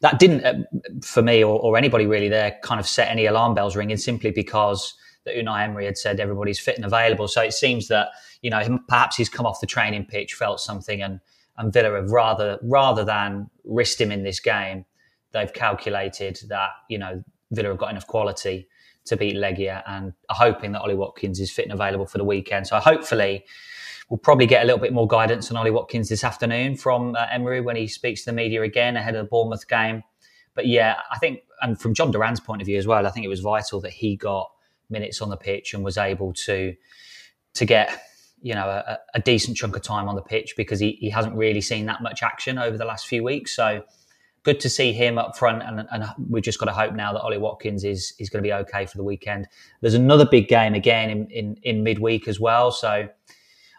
that 0.00 0.18
didn't, 0.18 0.44
uh, 0.44 0.54
for 1.02 1.22
me 1.22 1.42
or, 1.42 1.58
or, 1.60 1.76
anybody 1.76 2.06
really 2.06 2.28
there, 2.28 2.56
kind 2.62 2.80
of 2.80 2.86
set 2.86 3.08
any 3.08 3.26
alarm 3.26 3.54
bells 3.54 3.76
ringing 3.76 3.96
simply 3.96 4.30
because 4.30 4.94
that 5.24 5.34
Unai 5.34 5.64
Emery 5.64 5.84
had 5.84 5.98
said 5.98 6.20
everybody's 6.20 6.58
fit 6.58 6.76
and 6.76 6.84
available. 6.84 7.28
So 7.28 7.42
it 7.42 7.52
seems 7.52 7.88
that 7.88 8.08
you 8.42 8.50
know 8.50 8.78
perhaps 8.88 9.16
he's 9.16 9.28
come 9.28 9.44
off 9.44 9.60
the 9.60 9.66
training 9.66 10.06
pitch, 10.06 10.34
felt 10.34 10.60
something, 10.60 11.02
and 11.02 11.20
and 11.58 11.72
Villa 11.72 12.00
have 12.00 12.10
rather 12.10 12.58
rather 12.62 13.04
than 13.04 13.50
risk 13.64 14.00
him 14.00 14.12
in 14.12 14.22
this 14.22 14.40
game, 14.40 14.84
they've 15.32 15.52
calculated 15.52 16.38
that 16.48 16.70
you 16.88 16.98
know 16.98 17.22
Villa 17.50 17.68
have 17.68 17.78
got 17.78 17.90
enough 17.90 18.06
quality 18.06 18.68
to 19.06 19.16
beat 19.16 19.36
Legia 19.36 19.82
and 19.86 20.12
are 20.28 20.36
hoping 20.36 20.72
that 20.72 20.80
Ollie 20.80 20.94
Watkins 20.94 21.38
is 21.38 21.50
fit 21.50 21.64
and 21.64 21.72
available 21.72 22.06
for 22.06 22.18
the 22.18 22.24
weekend. 22.24 22.66
So 22.66 22.78
hopefully 22.78 23.44
we'll 24.08 24.18
probably 24.18 24.46
get 24.46 24.62
a 24.62 24.66
little 24.66 24.80
bit 24.80 24.92
more 24.92 25.06
guidance 25.06 25.50
on 25.50 25.56
Ollie 25.56 25.70
Watkins 25.70 26.08
this 26.08 26.22
afternoon 26.22 26.76
from 26.76 27.14
uh, 27.16 27.26
Emery 27.30 27.60
when 27.60 27.76
he 27.76 27.86
speaks 27.86 28.24
to 28.24 28.30
the 28.30 28.36
media 28.36 28.62
again 28.62 28.96
ahead 28.96 29.14
of 29.14 29.24
the 29.24 29.28
Bournemouth 29.28 29.68
game. 29.68 30.02
But 30.54 30.66
yeah, 30.66 30.96
I 31.10 31.18
think, 31.18 31.40
and 31.60 31.78
from 31.80 31.94
Jhon 31.94 32.12
Durán's 32.12 32.40
point 32.40 32.62
of 32.62 32.66
view 32.66 32.78
as 32.78 32.86
well, 32.86 33.06
I 33.06 33.10
think 33.10 33.26
it 33.26 33.28
was 33.28 33.40
vital 33.40 33.80
that 33.82 33.92
he 33.92 34.16
got 34.16 34.50
minutes 34.88 35.20
on 35.20 35.28
the 35.28 35.36
pitch 35.36 35.74
and 35.74 35.84
was 35.84 35.98
able 35.98 36.32
to 36.32 36.74
to 37.54 37.64
get 37.64 38.02
you 38.42 38.54
know 38.54 38.68
a, 38.68 38.98
a 39.14 39.20
decent 39.20 39.56
chunk 39.56 39.74
of 39.74 39.82
time 39.82 40.08
on 40.08 40.14
the 40.14 40.22
pitch 40.22 40.54
because 40.56 40.78
he, 40.78 40.92
he 41.00 41.10
hasn't 41.10 41.34
really 41.34 41.60
seen 41.60 41.86
that 41.86 42.02
much 42.02 42.22
action 42.22 42.58
over 42.58 42.76
the 42.76 42.84
last 42.84 43.06
few 43.06 43.24
weeks. 43.24 43.54
So 43.54 43.82
good 44.44 44.60
to 44.60 44.68
see 44.68 44.92
him 44.92 45.18
up 45.18 45.36
front, 45.36 45.62
and, 45.62 45.88
and 45.90 46.04
we've 46.30 46.44
just 46.44 46.60
got 46.60 46.66
to 46.66 46.72
hope 46.72 46.94
now 46.94 47.12
that 47.12 47.20
Ollie 47.20 47.38
Watkins 47.38 47.82
is 47.84 48.14
is 48.18 48.30
going 48.30 48.42
to 48.42 48.46
be 48.46 48.52
okay 48.52 48.86
for 48.86 48.96
the 48.96 49.04
weekend. 49.04 49.48
There's 49.80 49.94
another 49.94 50.24
big 50.24 50.48
game 50.48 50.74
again 50.74 51.10
in 51.10 51.30
in, 51.30 51.56
in 51.62 51.82
midweek 51.82 52.28
as 52.28 52.38
well, 52.38 52.70
so 52.70 53.08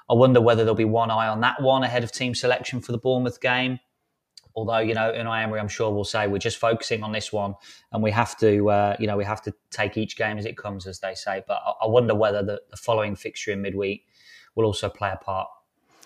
I 0.10 0.14
wonder 0.14 0.40
whether 0.40 0.64
there'll 0.64 0.76
be 0.76 0.86
one 0.86 1.12
eye 1.12 1.28
on 1.28 1.42
that 1.42 1.62
one 1.62 1.84
ahead 1.84 2.04
of 2.04 2.12
team 2.12 2.34
selection 2.34 2.82
for 2.82 2.92
the 2.92 2.98
Bournemouth 2.98 3.42
game. 3.42 3.80
Although 4.56 4.80
you 4.80 4.96
know, 4.96 5.12
Unai 5.12 5.44
Emery, 5.44 5.60
I'm 5.60 5.68
sure 5.68 5.92
will 5.92 6.04
say 6.04 6.28
we're 6.28 6.40
just 6.40 6.58
focusing 6.58 7.04
on 7.04 7.12
this 7.12 7.32
one, 7.32 7.54
and 7.92 8.02
we 8.02 8.10
have 8.10 8.38
to, 8.40 8.70
uh, 8.70 8.96
you 9.00 9.06
know, 9.06 9.16
we 9.16 9.24
have 9.24 9.42
to 9.44 9.54
take 9.70 9.98
each 9.98 10.18
game 10.18 10.40
as 10.40 10.46
it 10.46 10.58
comes, 10.58 10.88
as 10.88 11.00
they 11.00 11.14
say. 11.14 11.44
But 11.48 11.62
I, 11.64 11.86
I 11.86 11.88
wonder 11.88 12.16
whether 12.16 12.42
the, 12.42 12.62
the 12.72 12.78
following 12.78 13.16
fixture 13.16 13.52
in 13.52 13.62
midweek 13.62 14.06
will 14.56 14.66
also 14.66 14.90
play 14.90 15.12
a 15.12 15.18
part. 15.18 15.48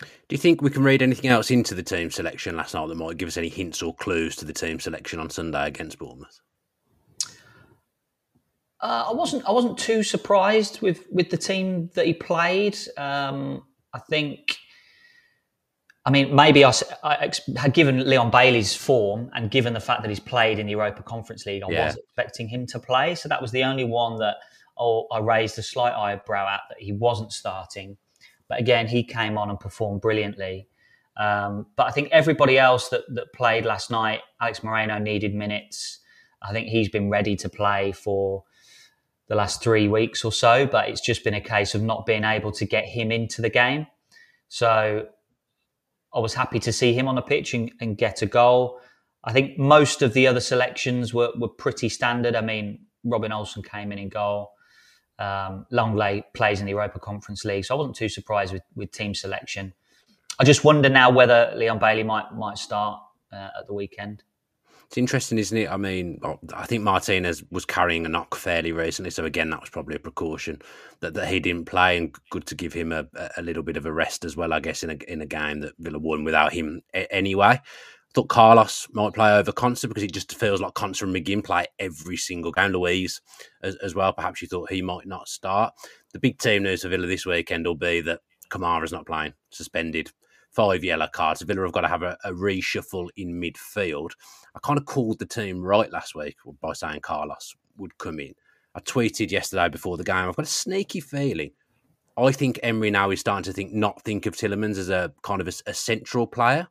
Do 0.01 0.33
you 0.33 0.38
think 0.38 0.62
we 0.62 0.69
can 0.69 0.83
read 0.83 1.01
anything 1.01 1.30
else 1.30 1.51
into 1.51 1.75
the 1.75 1.83
team 1.83 2.12
selection 2.12 2.57
last 2.57 2.74
night 2.74 2.88
that 2.88 2.95
might 2.95 3.18
give 3.18 3.27
us 3.27 3.38
any 3.38 3.50
hints 3.50 3.81
or 3.81 3.95
clues 3.95 4.36
to 4.38 4.45
the 4.45 4.53
team 4.53 4.80
selection 4.80 5.19
on 5.19 5.30
Sunday 5.30 5.68
against 5.68 6.00
Bournemouth? 6.00 6.42
Uh, 8.81 9.06
I 9.09 9.13
wasn't. 9.13 9.45
I 9.45 9.51
wasn't 9.51 9.77
too 9.77 10.01
surprised 10.01 10.81
with 10.81 11.06
with 11.12 11.30
the 11.30 11.38
team 11.38 11.92
that 11.94 12.07
he 12.07 12.13
played. 12.13 12.77
Um, 12.98 13.63
I 13.93 13.99
think. 13.99 14.57
I 16.03 16.09
mean, 16.09 16.35
maybe 16.35 16.65
I, 16.65 16.73
I, 17.03 17.31
had 17.57 17.75
given 17.75 18.09
Leon 18.09 18.31
Bailey's 18.31 18.73
form 18.75 19.29
and 19.35 19.51
given 19.51 19.73
the 19.75 19.79
fact 19.79 20.01
that 20.01 20.09
he's 20.09 20.19
played 20.19 20.57
in 20.57 20.65
the 20.65 20.71
Europa 20.71 21.03
Conference 21.03 21.45
League, 21.45 21.61
I 21.61 21.69
yeah. 21.69 21.85
was 21.85 21.95
expecting 21.95 22.47
him 22.47 22.65
to 22.67 22.79
play. 22.79 23.13
So 23.13 23.29
that 23.29 23.39
was 23.39 23.51
the 23.51 23.63
only 23.63 23.83
one 23.83 24.17
that 24.17 24.38
oh, 24.79 25.05
I 25.11 25.19
raised 25.19 25.59
a 25.59 25.63
slight 25.63 25.93
eyebrow 25.93 26.47
at 26.47 26.61
that 26.69 26.79
he 26.79 26.91
wasn't 26.91 27.31
starting. 27.31 27.97
But 28.49 28.59
again, 28.59 28.88
he 28.88 29.03
came 29.03 29.38
on 29.38 29.49
and 29.49 29.59
performed 29.59 30.01
brilliantly. 30.01 30.67
Um, 31.17 31.67
but 31.75 31.88
I 31.88 31.91
think 31.91 32.09
everybody 32.11 32.57
else 32.57 32.89
that, 32.89 33.03
that 33.13 33.31
played 33.33 33.65
last 33.65 33.91
night, 33.91 34.21
Alex 34.41 34.63
Moreno 34.63 34.97
needed 34.97 35.35
minutes. 35.35 36.00
I 36.41 36.51
think 36.51 36.67
he's 36.67 36.89
been 36.89 37.10
ready 37.10 37.36
to 37.38 37.50
play 37.50 37.91
for 37.91 38.43
the 39.31 39.38
last 39.38 39.63
three 39.63 39.88
weeks 39.88 40.25
or 40.25 40.31
so, 40.33 40.67
but 40.67 40.89
it's 40.89 41.00
just 41.00 41.23
been 41.23 41.33
a 41.33 41.39
case 41.39 41.73
of 41.73 41.81
not 41.81 42.05
being 42.05 42.25
able 42.25 42.51
to 42.51 42.65
get 42.65 42.83
him 42.83 43.13
into 43.13 43.41
the 43.41 43.50
game. 43.50 43.88
So 44.50 45.07
I 46.13 46.19
was 46.19 46.33
happy 46.33 46.59
to 46.59 46.73
see 46.73 46.93
him 46.93 47.07
on 47.07 47.15
the 47.15 47.21
pitch 47.21 47.53
and, 47.53 47.71
and 47.79 47.97
get 47.97 48.21
a 48.21 48.25
goal. 48.25 48.81
I 49.23 49.31
think 49.31 49.57
most 49.57 50.01
of 50.01 50.11
the 50.11 50.27
other 50.27 50.41
selections 50.41 51.13
were, 51.13 51.31
were 51.38 51.47
pretty 51.47 51.88
standard. 51.88 52.35
I 52.35 52.41
mean, 52.41 52.79
Robin 53.05 53.31
Olsen 53.31 53.63
came 53.63 53.93
in 53.93 54.00
in 54.00 54.09
goal. 54.09 54.51
Um, 55.17 55.65
Lenglet 55.71 56.25
plays 56.33 56.59
in 56.59 56.65
the 56.65 56.73
Europa 56.73 57.00
Conference 57.00 57.45
League, 57.45 57.63
so 57.63 57.73
I 57.73 57.77
wasn't 57.77 57.95
too 57.95 58.09
surprised 58.09 58.51
with, 58.51 58.63
with 58.75 58.91
team 58.91 59.15
selection. 59.15 59.73
I 60.41 60.43
just 60.43 60.65
wonder 60.65 60.89
now 60.89 61.09
whether 61.09 61.53
Leon 61.55 61.79
Bailey 61.79 62.03
might 62.03 62.35
might 62.35 62.57
start 62.57 63.00
uh, 63.31 63.50
at 63.57 63.65
the 63.65 63.73
weekend. 63.73 64.23
It's 64.91 64.98
interesting, 64.98 65.38
isn't 65.38 65.57
it? 65.57 65.71
I 65.71 65.77
mean, 65.77 66.19
I 66.53 66.65
think 66.65 66.83
Martinez 66.83 67.45
was 67.50 67.63
carrying 67.63 68.05
a 68.05 68.10
knock 68.10 68.36
fairly 68.36 68.74
recently, 68.74 69.10
so 69.10 69.24
again, 69.24 69.50
that 69.50 69.62
was 69.62 69.69
probably 69.69 69.95
a 69.95 70.00
precaution 70.00 70.62
that, 71.00 71.13
that 71.13 71.29
he 71.29 71.39
didn't 71.39 71.63
play, 71.63 71.98
and 71.98 72.13
good 72.29 72.45
to 72.48 72.55
give 72.55 72.74
him 72.74 72.91
a, 72.91 73.07
a 73.38 73.41
little 73.41 73.63
bit 73.63 73.77
of 73.77 73.86
a 73.86 73.93
rest 73.93 74.25
as 74.25 74.36
well, 74.36 74.51
I 74.51 74.60
guess, 74.60 74.83
in 74.83 74.89
a 74.89 74.98
in 75.07 75.21
a 75.21 75.25
game 75.25 75.62
that 75.62 75.75
Villa 75.79 75.98
won 75.98 76.25
without 76.25 76.51
him 76.51 76.81
anyway 76.93 77.62
thought 78.13 78.27
Carlos 78.27 78.89
might 78.91 79.13
play 79.13 79.31
over 79.31 79.53
Konsa 79.53 79.88
because 79.88 80.03
it 80.03 80.12
just 80.12 80.38
feels 80.38 80.60
like 80.60 80.74
Konsa 80.74 81.03
and 81.03 81.15
McGinn 81.15 81.41
play 81.41 81.67
every 81.79 82.17
single 82.17 82.51
game. 82.51 82.74
Luiz 82.74 83.21
as, 83.63 83.75
as, 83.77 83.95
well. 83.95 84.12
Perhaps 84.12 84.41
you 84.41 84.50
thought 84.50 84.69
he 84.69 84.81
might 84.81 85.07
not 85.07 85.29
start. 85.29 85.74
The 86.12 86.19
big 86.19 86.38
team 86.38 86.63
news 86.63 86.81
for 86.81 86.89
Villa 86.89 87.07
this 87.07 87.25
weekend 87.25 87.65
will 87.65 87.75
be 87.75 88.01
that 88.01 88.19
Kamara's 88.50 88.91
not 88.91 89.05
playing, 89.05 89.36
suspended. 89.51 90.12
Five 90.51 90.84
yellow 90.84 91.08
cards. 91.08 91.41
Villa 91.41 91.62
have 91.63 91.72
got 91.72 91.81
to 91.81 91.88
have 91.88 92.03
a, 92.03 92.17
a 92.25 92.31
reshuffle 92.31 93.08
in 93.15 93.39
midfield. 93.39 94.12
I 94.55 94.60
kind 94.60 94.77
of 94.77 94.86
called 94.86 95.20
the 95.20 95.25
team 95.25 95.62
right 95.62 95.91
last 95.91 96.13
week 96.13 96.36
by 96.62 96.74
saying 96.74 97.01
Carlos 97.01 97.55
would 97.77 97.98
come 97.98 98.20
in. 98.20 98.34
I 98.75 98.79
tweeted 98.81 99.31
yesterday 99.31 99.70
before 99.70 99.98
the 99.98 100.03
game. 100.03 100.27
I've 100.27 100.36
got 100.36 100.46
a 100.46 100.50
sneaky 100.50 101.00
feeling. 101.00 101.51
I 102.17 102.31
think 102.31 102.60
Emery 102.62 102.91
now 102.91 103.12
is 103.12 103.22
starting 103.22 103.43
to 103.43 103.53
think 103.53 103.74
not 103.74 104.01
think 104.03 104.25
of 104.25 104.36
Tielemans 104.36 104.77
as 104.77 104.89
a 104.89 105.13
kind 105.24 105.41
of 105.41 105.48
a, 105.48 105.53
a 105.67 105.74
central 105.74 106.27
player. 106.27 106.67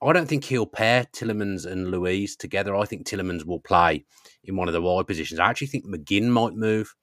I 0.00 0.12
don't 0.12 0.28
think 0.28 0.44
he'll 0.44 0.66
pair 0.66 1.04
Tielemans 1.12 1.66
and 1.66 1.90
Luiz 1.90 2.36
together. 2.36 2.76
I 2.76 2.84
think 2.84 3.04
Tielemans 3.04 3.44
will 3.44 3.60
play 3.60 4.04
in 4.44 4.54
one 4.54 4.68
of 4.68 4.74
the 4.74 4.80
wide 4.80 5.08
positions. 5.08 5.40
I 5.40 5.50
actually 5.50 5.66
think 5.66 5.86
McGinn 5.86 6.28
might 6.28 6.54
move 6.54 6.94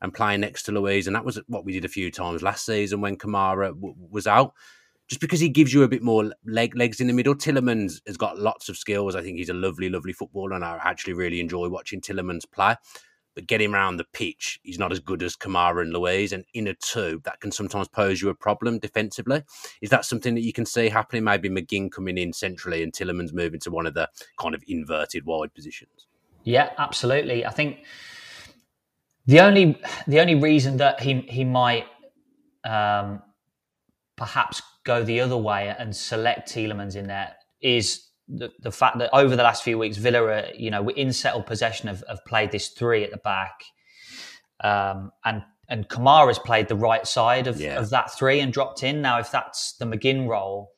and 0.00 0.14
play 0.14 0.36
next 0.36 0.62
to 0.64 0.72
Luiz, 0.72 1.06
and 1.06 1.14
that 1.14 1.24
was 1.24 1.40
what 1.48 1.64
we 1.64 1.72
did 1.72 1.84
a 1.84 1.88
few 1.88 2.10
times 2.10 2.42
last 2.42 2.64
season 2.64 3.00
when 3.00 3.16
Kamara 3.16 3.68
w- 3.68 3.94
was 4.10 4.26
out. 4.26 4.54
Just 5.08 5.20
because 5.20 5.40
he 5.40 5.48
gives 5.48 5.72
you 5.72 5.82
a 5.82 5.88
bit 5.88 6.02
more 6.02 6.30
leg 6.44 6.76
legs 6.76 7.00
in 7.00 7.06
the 7.06 7.12
middle. 7.12 7.34
Tielemans 7.34 8.00
has 8.06 8.16
got 8.16 8.38
lots 8.38 8.68
of 8.68 8.76
skills. 8.76 9.16
I 9.16 9.22
think 9.22 9.38
he's 9.38 9.48
a 9.48 9.54
lovely, 9.54 9.88
lovely 9.88 10.12
footballer, 10.12 10.52
and 10.52 10.64
I 10.64 10.78
actually 10.82 11.14
really 11.14 11.40
enjoy 11.40 11.68
watching 11.68 12.00
Tielemans 12.00 12.50
play. 12.50 12.76
But 13.34 13.46
getting 13.46 13.72
around 13.72 13.98
the 13.98 14.06
pitch, 14.12 14.58
he's 14.64 14.80
not 14.80 14.90
as 14.90 14.98
good 14.98 15.22
as 15.22 15.36
Kamara 15.36 15.82
and 15.82 15.92
Luiz. 15.92 16.32
And 16.32 16.44
in 16.54 16.66
a 16.66 16.74
two, 16.74 17.20
that 17.24 17.40
can 17.40 17.52
sometimes 17.52 17.86
pose 17.86 18.20
you 18.20 18.30
a 18.30 18.34
problem 18.34 18.80
defensively. 18.80 19.44
Is 19.80 19.90
that 19.90 20.04
something 20.04 20.34
that 20.34 20.40
you 20.40 20.52
can 20.52 20.66
see 20.66 20.88
happening? 20.88 21.22
Maybe 21.22 21.48
McGinn 21.48 21.92
coming 21.92 22.18
in 22.18 22.32
centrally 22.32 22.82
and 22.82 22.92
Tielemans 22.92 23.32
moving 23.32 23.60
to 23.60 23.70
one 23.70 23.86
of 23.86 23.94
the 23.94 24.08
kind 24.40 24.56
of 24.56 24.64
inverted 24.66 25.24
wide 25.24 25.54
positions. 25.54 26.08
Yeah, 26.42 26.70
absolutely. 26.78 27.46
I 27.46 27.50
think 27.50 27.84
the 29.26 29.40
only 29.40 29.80
the 30.08 30.18
only 30.20 30.34
reason 30.34 30.78
that 30.78 30.98
he 30.98 31.20
he 31.28 31.44
might 31.44 31.86
um, 32.64 33.22
perhaps 34.18 34.60
go 34.84 35.02
the 35.02 35.20
other 35.20 35.36
way 35.36 35.74
and 35.78 35.94
select 35.96 36.52
Tielemans 36.52 36.96
in 36.96 37.06
there 37.06 37.34
is 37.62 38.04
the, 38.26 38.50
the 38.60 38.72
fact 38.72 38.98
that 38.98 39.08
over 39.14 39.36
the 39.36 39.42
last 39.42 39.62
few 39.62 39.78
weeks, 39.78 39.96
Villa, 39.96 40.22
are, 40.22 40.48
you 40.54 40.70
know, 40.70 40.82
we're 40.82 40.96
in 40.96 41.12
settled 41.12 41.46
possession 41.46 41.88
have, 41.88 42.04
have 42.08 42.22
played 42.26 42.50
this 42.50 42.68
three 42.68 43.04
at 43.04 43.10
the 43.10 43.16
back, 43.18 43.62
um, 44.62 45.12
and 45.24 45.42
and 45.70 45.88
Kamara's 45.88 46.38
played 46.38 46.68
the 46.68 46.76
right 46.76 47.06
side 47.06 47.46
of, 47.46 47.60
yeah. 47.60 47.78
of 47.78 47.90
that 47.90 48.10
three 48.10 48.40
and 48.40 48.50
dropped 48.52 48.82
in. 48.82 49.02
Now, 49.02 49.18
if 49.18 49.30
that's 49.30 49.74
the 49.74 49.84
McGinn 49.84 50.26
role, 50.26 50.72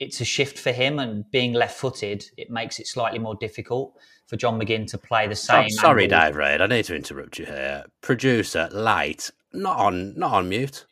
it's 0.00 0.22
a 0.22 0.24
shift 0.24 0.58
for 0.58 0.72
him, 0.72 0.98
and 0.98 1.30
being 1.30 1.52
left-footed, 1.52 2.24
it 2.38 2.50
makes 2.50 2.78
it 2.78 2.86
slightly 2.86 3.18
more 3.18 3.34
difficult 3.34 3.92
for 4.26 4.36
John 4.36 4.58
McGinn 4.58 4.86
to 4.88 4.98
play 4.98 5.26
the 5.26 5.36
same. 5.36 5.66
Oh, 5.66 5.68
sorry, 5.68 6.06
Dave 6.06 6.36
Reed, 6.36 6.62
I 6.62 6.66
need 6.66 6.86
to 6.86 6.96
interrupt 6.96 7.38
you 7.38 7.44
here. 7.44 7.84
Producer, 8.00 8.70
light, 8.72 9.30
not 9.52 9.76
on, 9.78 10.18
not 10.18 10.32
on 10.32 10.48
mute 10.48 10.86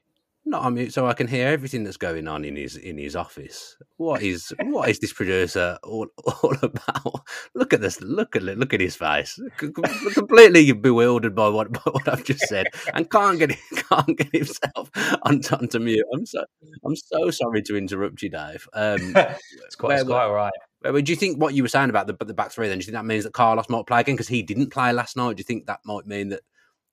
not 0.47 0.63
on 0.63 0.75
mute 0.75 0.93
so 0.93 1.07
I 1.07 1.13
can 1.13 1.27
hear 1.27 1.49
everything 1.49 1.85
that's 1.85 1.97
going 1.97 2.29
on 2.29 2.45
in 2.45 2.57
his 2.57 2.77
in 2.77 2.99
his 2.99 3.17
office. 3.17 3.77
What 3.97 4.23
is 4.23 4.55
what 4.63 4.89
is 4.89 5.01
this 5.01 5.13
producer 5.13 5.79
all, 5.83 6.07
all 6.43 6.57
about? 6.63 7.23
Look 7.55 7.73
at 7.73 7.81
this! 7.81 8.01
Look 8.01 8.37
at 8.37 8.43
look 8.43 8.73
at 8.73 8.81
his 8.81 8.97
face. 8.97 9.39
Completely 9.59 10.71
bewildered 10.73 11.35
by 11.35 11.49
what 11.49 11.73
by 11.73 11.81
what 11.91 12.09
I've 12.09 12.25
just 12.25 12.47
said, 12.47 12.67
and 12.95 13.11
can't 13.11 13.39
get 13.39 13.57
can't 13.89 14.17
get 14.17 14.35
himself 14.35 14.91
onto, 15.23 15.57
onto 15.57 15.79
mute. 15.79 16.07
I'm 16.15 16.25
so 16.25 16.45
I'm 16.85 16.97
so 16.97 17.31
sorry 17.31 17.63
to 17.63 17.77
interrupt 17.77 18.23
you, 18.23 18.31
Dave. 18.31 18.69
Um, 18.73 19.01
it's 19.17 19.75
quite, 19.75 19.89
where, 19.89 19.99
it's 19.99 20.07
quite 20.07 20.25
all 20.25 20.35
right. 20.35 20.53
Where, 20.81 21.03
do 21.03 21.13
you 21.13 21.17
think 21.17 21.41
what 21.41 21.55
you 21.55 21.63
were 21.63 21.69
saying 21.69 21.91
about 21.91 22.07
the 22.07 22.17
the 22.25 22.35
back 22.35 22.53
three? 22.53 22.69
Then 22.69 22.79
do 22.79 22.83
you 22.83 22.87
think 22.87 22.95
that 22.95 23.05
means 23.05 23.25
that 23.25 23.33
Carlos 23.33 23.69
might 23.69 23.87
play 23.87 24.01
again 24.01 24.15
because 24.15 24.29
he 24.29 24.43
didn't 24.43 24.71
play 24.71 24.93
last 24.93 25.17
night? 25.17 25.37
Do 25.37 25.41
you 25.41 25.45
think 25.45 25.67
that 25.67 25.81
might 25.85 26.07
mean 26.07 26.29
that 26.29 26.43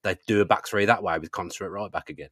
they 0.03 0.17
do 0.27 0.41
a 0.41 0.45
back 0.45 0.67
three 0.67 0.86
that 0.86 1.03
way 1.03 1.17
with 1.19 1.31
Konsa 1.31 1.69
right 1.69 1.91
back 1.91 2.10
again? 2.10 2.29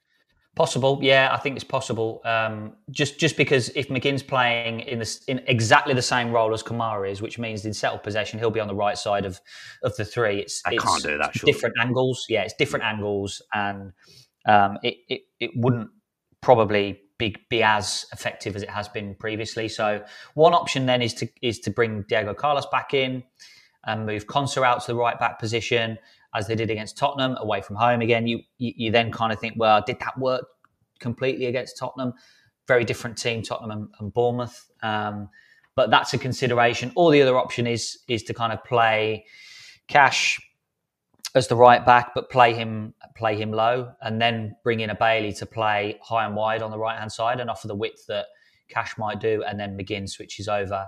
Possible, 0.53 0.99
yeah, 1.01 1.29
I 1.31 1.37
think 1.37 1.55
it's 1.55 1.63
possible. 1.63 2.21
Um, 2.25 2.73
just 2.89 3.17
just 3.17 3.37
because 3.37 3.69
if 3.69 3.87
McGinn's 3.87 4.21
playing 4.21 4.81
in 4.81 4.99
the, 4.99 5.19
in 5.29 5.39
exactly 5.47 5.93
the 5.93 6.01
same 6.01 6.31
role 6.31 6.53
as 6.53 6.61
Kamara 6.61 7.09
is, 7.09 7.21
which 7.21 7.39
means 7.39 7.63
in 7.63 7.73
settled 7.73 8.03
possession 8.03 8.37
he'll 8.37 8.51
be 8.51 8.59
on 8.59 8.67
the 8.67 8.75
right 8.75 8.97
side 8.97 9.25
of 9.25 9.39
of 9.81 9.95
the 9.95 10.03
three. 10.03 10.39
It's 10.41 10.61
I 10.65 10.73
it's 10.73 10.83
can't 10.83 11.01
do 11.01 11.17
that. 11.17 11.33
Different 11.45 11.75
angles, 11.79 12.25
yeah, 12.27 12.41
it's 12.41 12.53
different 12.53 12.83
angles, 12.83 13.41
and 13.53 13.93
um, 14.45 14.77
it, 14.83 14.97
it 15.07 15.21
it 15.39 15.51
wouldn't 15.55 15.89
probably 16.41 16.99
be 17.17 17.33
be 17.49 17.63
as 17.63 18.05
effective 18.11 18.57
as 18.57 18.61
it 18.61 18.69
has 18.69 18.89
been 18.89 19.15
previously. 19.15 19.69
So 19.69 20.03
one 20.33 20.53
option 20.53 20.85
then 20.85 21.01
is 21.01 21.13
to 21.13 21.29
is 21.41 21.59
to 21.59 21.71
bring 21.71 22.03
Diego 22.09 22.33
Carlos 22.33 22.65
back 22.65 22.93
in 22.93 23.23
and 23.85 24.05
move 24.05 24.27
Konsa 24.27 24.63
out 24.63 24.81
to 24.81 24.87
the 24.87 24.95
right 24.95 25.17
back 25.17 25.39
position 25.39 25.97
as 26.33 26.47
they 26.47 26.55
did 26.55 26.69
against 26.69 26.97
Tottenham 26.97 27.35
away 27.37 27.61
from 27.61 27.75
home 27.75 28.01
again. 28.01 28.27
You, 28.27 28.39
you, 28.57 28.73
you 28.75 28.91
then 28.91 29.11
kind 29.11 29.33
of 29.33 29.39
think, 29.39 29.55
well, 29.57 29.83
did 29.85 29.99
that 29.99 30.17
work 30.17 30.45
completely 30.99 31.45
against 31.45 31.77
Tottenham? 31.77 32.13
Very 32.67 32.85
different 32.85 33.17
team, 33.17 33.41
Tottenham 33.41 33.71
and, 33.71 33.87
and 33.99 34.13
Bournemouth. 34.13 34.69
Um, 34.81 35.29
but 35.75 35.89
that's 35.89 36.13
a 36.13 36.17
consideration. 36.17 36.91
Or 36.95 37.11
the 37.11 37.21
other 37.21 37.37
option 37.37 37.67
is 37.67 37.99
is 38.07 38.23
to 38.23 38.33
kind 38.33 38.53
of 38.53 38.63
play 38.63 39.25
Cash 39.87 40.39
as 41.33 41.47
the 41.47 41.55
right 41.55 41.85
back, 41.85 42.11
but 42.13 42.29
play 42.29 42.53
him 42.53 42.93
play 43.15 43.35
him 43.35 43.51
low, 43.51 43.91
and 44.01 44.21
then 44.21 44.55
bring 44.63 44.81
in 44.81 44.89
a 44.89 44.95
Bailey 44.95 45.33
to 45.33 45.45
play 45.45 45.97
high 46.01 46.25
and 46.25 46.35
wide 46.35 46.61
on 46.61 46.71
the 46.71 46.77
right 46.77 46.99
hand 46.99 47.11
side 47.11 47.39
and 47.39 47.49
offer 47.49 47.67
the 47.67 47.75
width 47.75 48.05
that 48.07 48.25
Cash 48.69 48.97
might 48.97 49.19
do, 49.19 49.43
and 49.43 49.59
then 49.59 49.77
McGinn 49.77 50.09
switches 50.09 50.47
over 50.47 50.87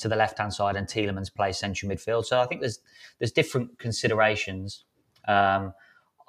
to 0.00 0.08
the 0.08 0.16
left 0.16 0.38
hand 0.38 0.52
side 0.52 0.76
and 0.76 0.86
Tielemans 0.86 1.32
plays 1.32 1.58
central 1.58 1.90
midfield. 1.90 2.24
So 2.24 2.40
I 2.40 2.46
think 2.46 2.60
there's 2.60 2.80
there's 3.18 3.32
different 3.32 3.78
considerations. 3.78 4.84
Um, 5.28 5.72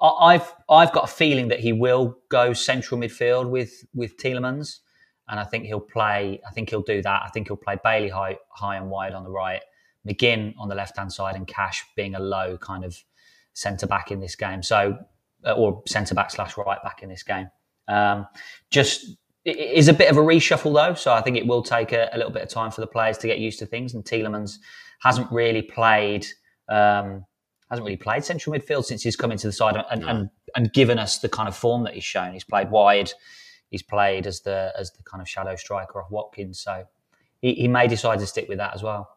I've 0.00 0.52
I've 0.68 0.92
got 0.92 1.04
a 1.04 1.12
feeling 1.12 1.48
that 1.48 1.60
he 1.60 1.72
will 1.72 2.18
go 2.28 2.52
central 2.52 3.00
midfield 3.00 3.50
with 3.50 3.84
with 3.94 4.16
Tielemans, 4.16 4.80
and 5.28 5.38
I 5.38 5.44
think 5.44 5.64
he'll 5.66 5.80
play. 5.80 6.40
I 6.46 6.50
think 6.50 6.70
he'll 6.70 6.82
do 6.82 7.02
that. 7.02 7.22
I 7.24 7.28
think 7.28 7.48
he'll 7.48 7.56
play 7.56 7.76
Bailey 7.82 8.08
high 8.08 8.38
high 8.50 8.76
and 8.76 8.90
wide 8.90 9.12
on 9.12 9.24
the 9.24 9.30
right, 9.30 9.60
McGinn 10.06 10.54
on 10.58 10.68
the 10.68 10.74
left 10.74 10.96
hand 10.96 11.12
side, 11.12 11.36
and 11.36 11.46
Cash 11.46 11.84
being 11.96 12.14
a 12.14 12.20
low 12.20 12.58
kind 12.58 12.84
of 12.84 12.96
centre 13.54 13.86
back 13.86 14.10
in 14.10 14.20
this 14.20 14.34
game. 14.34 14.62
So 14.62 14.98
uh, 15.46 15.52
or 15.52 15.82
centre 15.86 16.14
back 16.14 16.30
slash 16.30 16.56
right 16.56 16.82
back 16.82 17.02
in 17.02 17.08
this 17.08 17.22
game. 17.22 17.48
Um, 17.88 18.26
just 18.70 19.16
it 19.44 19.58
is 19.58 19.88
a 19.88 19.92
bit 19.92 20.10
of 20.10 20.16
a 20.16 20.20
reshuffle 20.20 20.74
though, 20.74 20.94
so 20.94 21.12
I 21.12 21.20
think 21.20 21.36
it 21.36 21.46
will 21.46 21.62
take 21.62 21.92
a, 21.92 22.08
a, 22.12 22.16
little 22.16 22.32
bit 22.32 22.42
of 22.42 22.48
time 22.48 22.70
for 22.70 22.80
the 22.80 22.86
players 22.86 23.18
to 23.18 23.26
get 23.26 23.38
used 23.38 23.58
to 23.58 23.66
things. 23.66 23.94
And 23.94 24.04
Tielemans 24.04 24.58
hasn't 25.00 25.30
really 25.32 25.62
played 25.62 26.26
um, 26.68 27.24
hasn't 27.70 27.84
really 27.84 27.96
played 27.96 28.24
central 28.24 28.56
midfield 28.56 28.84
since 28.84 29.02
he's 29.02 29.16
come 29.16 29.32
into 29.32 29.46
the 29.46 29.52
side 29.52 29.82
and, 29.90 30.02
no. 30.02 30.08
and, 30.08 30.30
and 30.54 30.72
given 30.72 30.98
us 30.98 31.18
the 31.18 31.28
kind 31.28 31.48
of 31.48 31.56
form 31.56 31.84
that 31.84 31.94
he's 31.94 32.04
shown. 32.04 32.32
He's 32.34 32.44
played 32.44 32.70
wide, 32.70 33.10
he's 33.70 33.82
played 33.82 34.26
as 34.26 34.42
the 34.42 34.72
as 34.78 34.92
the 34.92 35.02
kind 35.02 35.20
of 35.20 35.28
shadow 35.28 35.56
striker 35.56 36.00
of 36.00 36.10
Watkins, 36.10 36.60
so 36.60 36.84
he, 37.40 37.54
he 37.54 37.68
may 37.68 37.88
decide 37.88 38.20
to 38.20 38.26
stick 38.26 38.48
with 38.48 38.58
that 38.58 38.74
as 38.74 38.82
well. 38.82 39.08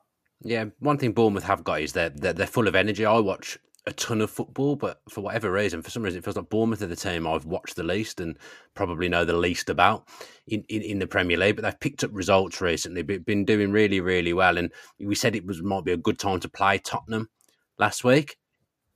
Yeah, 0.42 0.66
one 0.80 0.98
thing 0.98 1.14
Bournemouth 1.14 1.46
have 1.46 1.64
got 1.64 1.82
is 1.82 1.94
they're, 1.94 2.10
they're, 2.10 2.34
they're 2.34 2.48
full 2.48 2.68
of 2.68 2.76
energy. 2.76 3.06
I 3.06 3.20
watch 3.20 3.58
a 3.88 3.94
ton 3.94 4.22
of 4.22 4.32
football, 4.32 4.76
but 4.76 5.02
for 5.10 5.22
whatever 5.22 5.52
reason, 5.52 5.82
for 5.82 5.92
some 5.92 6.04
reason, 6.04 6.18
it 6.18 6.24
feels 6.24 6.36
like 6.36 6.50
Bournemouth 6.50 6.82
are 6.82 6.88
the 6.88 6.96
team 6.96 7.28
I've 7.28 7.46
watched 7.46 7.76
the 7.76 7.84
least 7.84 8.20
and 8.20 8.38
probably 8.74 9.08
know 9.10 9.26
the 9.26 9.38
least 9.38 9.70
about 9.70 10.08
in, 10.48 10.64
in, 10.70 10.82
in 10.82 11.00
the 11.00 11.08
Premier 11.08 11.38
League. 11.38 11.56
But 11.56 11.64
they've 11.64 11.80
picked 11.80 12.04
up 12.04 12.10
results 12.14 12.62
recently, 12.62 13.04
but 13.04 13.26
been 13.26 13.46
doing 13.46 13.72
really, 13.72 14.02
really 14.02 14.34
well. 14.34 14.58
And 14.58 14.72
we 15.00 15.14
said 15.14 15.36
it 15.36 15.46
was 15.46 15.62
might 15.62 15.86
be 15.86 15.92
a 15.92 15.98
good 15.98 16.18
time 16.18 16.40
to 16.40 16.50
play 16.50 16.80
Tottenham 16.80 17.30
last 17.78 18.04
week. 18.04 18.38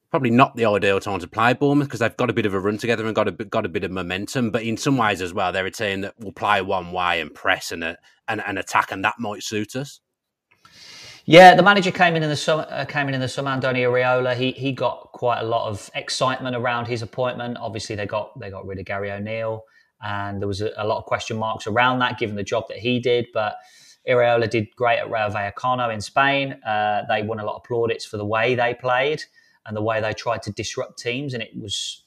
Probably 0.09 0.31
not 0.31 0.55
the 0.55 0.65
ideal 0.65 0.99
time 0.99 1.19
to 1.19 1.27
play 1.27 1.53
Bournemouth 1.53 1.87
because 1.87 1.99
they've 1.99 2.17
got 2.17 2.31
a 2.31 2.33
bit 2.33 2.47
of 2.47 2.55
a 2.55 2.59
run 2.59 2.79
together 2.79 3.05
and 3.05 3.13
got 3.13 3.27
a 3.27 3.31
got 3.31 3.67
a 3.67 3.69
bit 3.69 3.83
of 3.83 3.91
momentum. 3.91 4.49
But 4.49 4.63
in 4.63 4.75
some 4.75 4.97
ways 4.97 5.21
as 5.21 5.35
well, 5.35 5.51
they're 5.51 5.67
a 5.67 5.71
team 5.71 6.01
that 6.01 6.15
will 6.19 6.31
play 6.31 6.63
one 6.63 6.91
way 6.91 7.21
and 7.21 7.31
press 7.31 7.71
and, 7.71 7.83
and, 7.83 7.97
and 8.27 8.57
attack, 8.57 8.91
and 8.91 9.05
that 9.05 9.19
might 9.19 9.43
suit 9.43 9.75
us. 9.75 9.99
Yeah, 11.29 11.53
the 11.53 11.61
manager 11.61 11.91
came 11.91 12.15
in 12.15 12.23
in 12.23 12.29
the 12.29 12.35
summer. 12.35 12.65
Uh, 12.71 12.85
came 12.85 13.07
in 13.07 13.13
in 13.13 13.21
the 13.21 13.27
summer. 13.27 13.51
Andoni 13.51 13.81
Iraola. 13.81 14.35
He 14.35 14.49
he 14.51 14.71
got 14.71 15.11
quite 15.13 15.41
a 15.41 15.43
lot 15.43 15.69
of 15.69 15.87
excitement 15.93 16.55
around 16.55 16.87
his 16.87 17.03
appointment. 17.03 17.55
Obviously, 17.61 17.95
they 17.95 18.07
got 18.07 18.39
they 18.39 18.49
got 18.49 18.65
rid 18.65 18.79
of 18.79 18.85
Gary 18.85 19.11
O'Neill, 19.11 19.63
and 20.01 20.41
there 20.41 20.47
was 20.47 20.61
a, 20.61 20.71
a 20.75 20.87
lot 20.87 20.97
of 20.97 21.05
question 21.05 21.37
marks 21.37 21.67
around 21.67 21.99
that, 21.99 22.17
given 22.17 22.35
the 22.35 22.41
job 22.41 22.63
that 22.69 22.77
he 22.77 22.99
did. 22.99 23.27
But 23.31 23.57
Iraola 24.09 24.49
did 24.49 24.75
great 24.75 24.97
at 24.97 25.11
Rayo 25.11 25.29
Vallecano 25.29 25.93
in 25.93 26.01
Spain. 26.01 26.53
Uh, 26.63 27.03
they 27.07 27.21
won 27.21 27.39
a 27.39 27.45
lot 27.45 27.57
of 27.57 27.63
plaudits 27.63 28.05
for 28.05 28.17
the 28.17 28.25
way 28.25 28.55
they 28.55 28.73
played 28.73 29.23
and 29.67 29.77
the 29.77 29.83
way 29.83 30.01
they 30.01 30.13
tried 30.13 30.41
to 30.41 30.51
disrupt 30.51 30.97
teams. 30.97 31.35
And 31.35 31.43
it 31.43 31.51
was, 31.55 32.05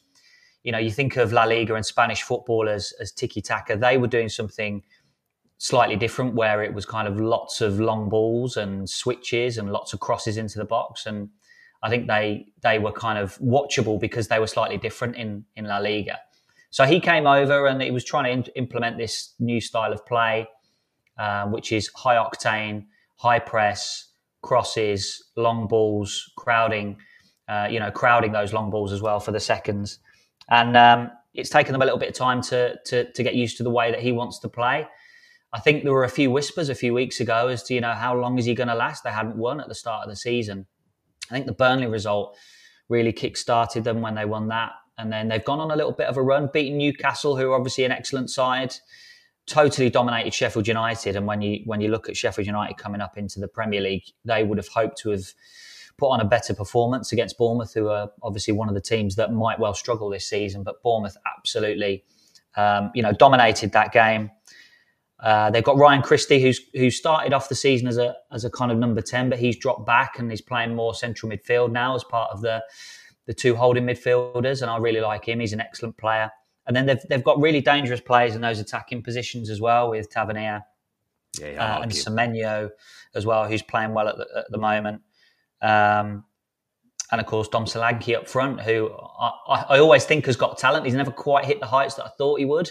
you 0.64 0.72
know, 0.72 0.78
you 0.78 0.90
think 0.90 1.16
of 1.16 1.32
La 1.32 1.44
Liga 1.44 1.76
and 1.76 1.86
Spanish 1.86 2.22
football 2.22 2.68
as, 2.68 2.92
as 3.00 3.12
tiki 3.12 3.40
taka. 3.40 3.76
They 3.76 3.98
were 3.98 4.08
doing 4.08 4.28
something 4.28 4.82
slightly 5.62 5.94
different 5.94 6.34
where 6.34 6.60
it 6.64 6.74
was 6.74 6.84
kind 6.84 7.06
of 7.06 7.20
lots 7.20 7.60
of 7.60 7.78
long 7.78 8.08
balls 8.08 8.56
and 8.56 8.90
switches 8.90 9.58
and 9.58 9.70
lots 9.70 9.92
of 9.92 10.00
crosses 10.00 10.36
into 10.36 10.58
the 10.58 10.64
box 10.64 11.06
and 11.06 11.28
I 11.84 11.88
think 11.88 12.08
they 12.08 12.46
they 12.62 12.80
were 12.80 12.90
kind 12.90 13.16
of 13.16 13.38
watchable 13.38 14.00
because 14.00 14.26
they 14.26 14.40
were 14.40 14.48
slightly 14.48 14.76
different 14.76 15.14
in 15.14 15.44
in 15.54 15.66
La 15.66 15.78
Liga. 15.78 16.18
So 16.70 16.84
he 16.84 16.98
came 16.98 17.28
over 17.28 17.66
and 17.66 17.80
he 17.80 17.92
was 17.92 18.04
trying 18.04 18.24
to 18.24 18.30
in, 18.30 18.44
implement 18.56 18.98
this 18.98 19.34
new 19.38 19.60
style 19.60 19.92
of 19.92 20.04
play, 20.04 20.48
um, 21.16 21.52
which 21.52 21.70
is 21.70 21.90
high 21.94 22.16
octane, 22.16 22.86
high 23.16 23.38
press, 23.38 24.08
crosses, 24.40 25.22
long 25.36 25.68
balls, 25.68 26.32
crowding, 26.36 26.96
uh, 27.48 27.68
you 27.70 27.78
know, 27.78 27.90
crowding 27.90 28.32
those 28.32 28.52
long 28.52 28.70
balls 28.70 28.92
as 28.92 29.00
well 29.00 29.20
for 29.20 29.30
the 29.30 29.40
seconds. 29.40 29.98
And 30.50 30.76
um, 30.76 31.10
it's 31.34 31.50
taken 31.50 31.72
them 31.72 31.82
a 31.82 31.84
little 31.84 32.00
bit 32.00 32.08
of 32.08 32.14
time 32.14 32.42
to, 32.42 32.78
to 32.86 33.12
to 33.12 33.22
get 33.22 33.34
used 33.34 33.56
to 33.58 33.62
the 33.62 33.70
way 33.70 33.92
that 33.92 34.00
he 34.00 34.10
wants 34.10 34.40
to 34.40 34.48
play. 34.48 34.88
I 35.52 35.60
think 35.60 35.84
there 35.84 35.92
were 35.92 36.04
a 36.04 36.08
few 36.08 36.30
whispers 36.30 36.68
a 36.70 36.74
few 36.74 36.94
weeks 36.94 37.20
ago 37.20 37.48
as 37.48 37.62
to 37.64 37.74
you 37.74 37.80
know 37.80 37.92
how 37.92 38.16
long 38.16 38.38
is 38.38 38.46
he 38.46 38.54
going 38.54 38.68
to 38.68 38.74
last. 38.74 39.04
They 39.04 39.10
hadn't 39.10 39.36
won 39.36 39.60
at 39.60 39.68
the 39.68 39.74
start 39.74 40.04
of 40.04 40.10
the 40.10 40.16
season. 40.16 40.66
I 41.30 41.34
think 41.34 41.46
the 41.46 41.52
Burnley 41.52 41.86
result 41.86 42.36
really 42.88 43.12
kick-started 43.12 43.84
them 43.84 44.00
when 44.00 44.14
they 44.14 44.24
won 44.24 44.48
that, 44.48 44.72
and 44.98 45.12
then 45.12 45.28
they've 45.28 45.44
gone 45.44 45.60
on 45.60 45.70
a 45.70 45.76
little 45.76 45.92
bit 45.92 46.06
of 46.06 46.16
a 46.16 46.22
run, 46.22 46.48
beating 46.52 46.78
Newcastle, 46.78 47.36
who 47.36 47.50
are 47.50 47.54
obviously 47.54 47.84
an 47.84 47.92
excellent 47.92 48.30
side. 48.30 48.74
Totally 49.46 49.90
dominated 49.90 50.32
Sheffield 50.32 50.68
United, 50.68 51.16
and 51.16 51.26
when 51.26 51.42
you 51.42 51.60
when 51.66 51.80
you 51.80 51.88
look 51.88 52.08
at 52.08 52.16
Sheffield 52.16 52.46
United 52.46 52.78
coming 52.78 53.00
up 53.00 53.18
into 53.18 53.38
the 53.40 53.48
Premier 53.48 53.80
League, 53.80 54.04
they 54.24 54.44
would 54.44 54.58
have 54.58 54.68
hoped 54.68 54.98
to 54.98 55.10
have 55.10 55.24
put 55.98 56.08
on 56.08 56.20
a 56.20 56.24
better 56.24 56.54
performance 56.54 57.12
against 57.12 57.36
Bournemouth, 57.36 57.74
who 57.74 57.88
are 57.88 58.10
obviously 58.22 58.54
one 58.54 58.68
of 58.68 58.74
the 58.74 58.80
teams 58.80 59.16
that 59.16 59.32
might 59.32 59.58
well 59.58 59.74
struggle 59.74 60.08
this 60.08 60.26
season. 60.26 60.62
But 60.62 60.82
Bournemouth 60.82 61.16
absolutely, 61.36 62.04
um, 62.56 62.90
you 62.94 63.02
know, 63.02 63.12
dominated 63.12 63.72
that 63.72 63.92
game 63.92 64.30
Uh, 65.22 65.50
they've 65.50 65.62
got 65.62 65.78
Ryan 65.78 66.02
Christie, 66.02 66.42
who's 66.42 66.60
who 66.74 66.90
started 66.90 67.32
off 67.32 67.48
the 67.48 67.54
season 67.54 67.86
as 67.86 67.96
a 67.96 68.16
as 68.32 68.44
a 68.44 68.50
kind 68.50 68.72
of 68.72 68.78
number 68.78 69.00
ten, 69.00 69.30
but 69.30 69.38
he's 69.38 69.56
dropped 69.56 69.86
back 69.86 70.18
and 70.18 70.28
he's 70.28 70.40
playing 70.40 70.74
more 70.74 70.94
central 70.94 71.30
midfield 71.30 71.70
now 71.70 71.94
as 71.94 72.02
part 72.04 72.30
of 72.32 72.40
the 72.40 72.62
the 73.26 73.34
two 73.34 73.54
holding 73.54 73.84
midfielders, 73.84 74.62
and 74.62 74.70
I 74.70 74.78
really 74.78 75.00
like 75.00 75.26
him. 75.26 75.38
He's 75.38 75.52
an 75.52 75.60
excellent 75.60 75.96
player. 75.96 76.30
And 76.66 76.74
then 76.74 76.86
they've 76.86 77.00
they've 77.08 77.24
got 77.24 77.40
really 77.40 77.60
dangerous 77.60 78.00
players 78.00 78.34
in 78.34 78.40
those 78.40 78.58
attacking 78.58 79.02
positions 79.02 79.48
as 79.48 79.60
well, 79.60 79.90
with 79.90 80.10
Tavernier 80.10 80.62
yeah, 81.40 81.76
uh, 81.76 81.82
and 81.82 81.92
Semenyo 81.92 82.70
as 83.14 83.24
well, 83.24 83.46
who's 83.46 83.62
playing 83.62 83.94
well 83.94 84.08
at 84.08 84.16
the, 84.16 84.26
at 84.36 84.50
the 84.50 84.58
moment. 84.58 85.02
Um, 85.60 86.24
and 87.10 87.20
of 87.20 87.26
course 87.26 87.46
Dom 87.46 87.66
Solanke 87.66 88.16
up 88.16 88.28
front, 88.28 88.60
who 88.60 88.90
I, 88.90 89.64
I, 89.68 89.78
always 89.78 90.04
think 90.04 90.26
has 90.26 90.36
got 90.36 90.58
talent. 90.58 90.86
He's 90.86 90.94
never 90.94 91.10
quite 91.10 91.44
hit 91.44 91.60
the 91.60 91.66
heights 91.66 91.94
that 91.96 92.06
I 92.06 92.08
thought 92.08 92.38
he 92.38 92.44
would, 92.44 92.70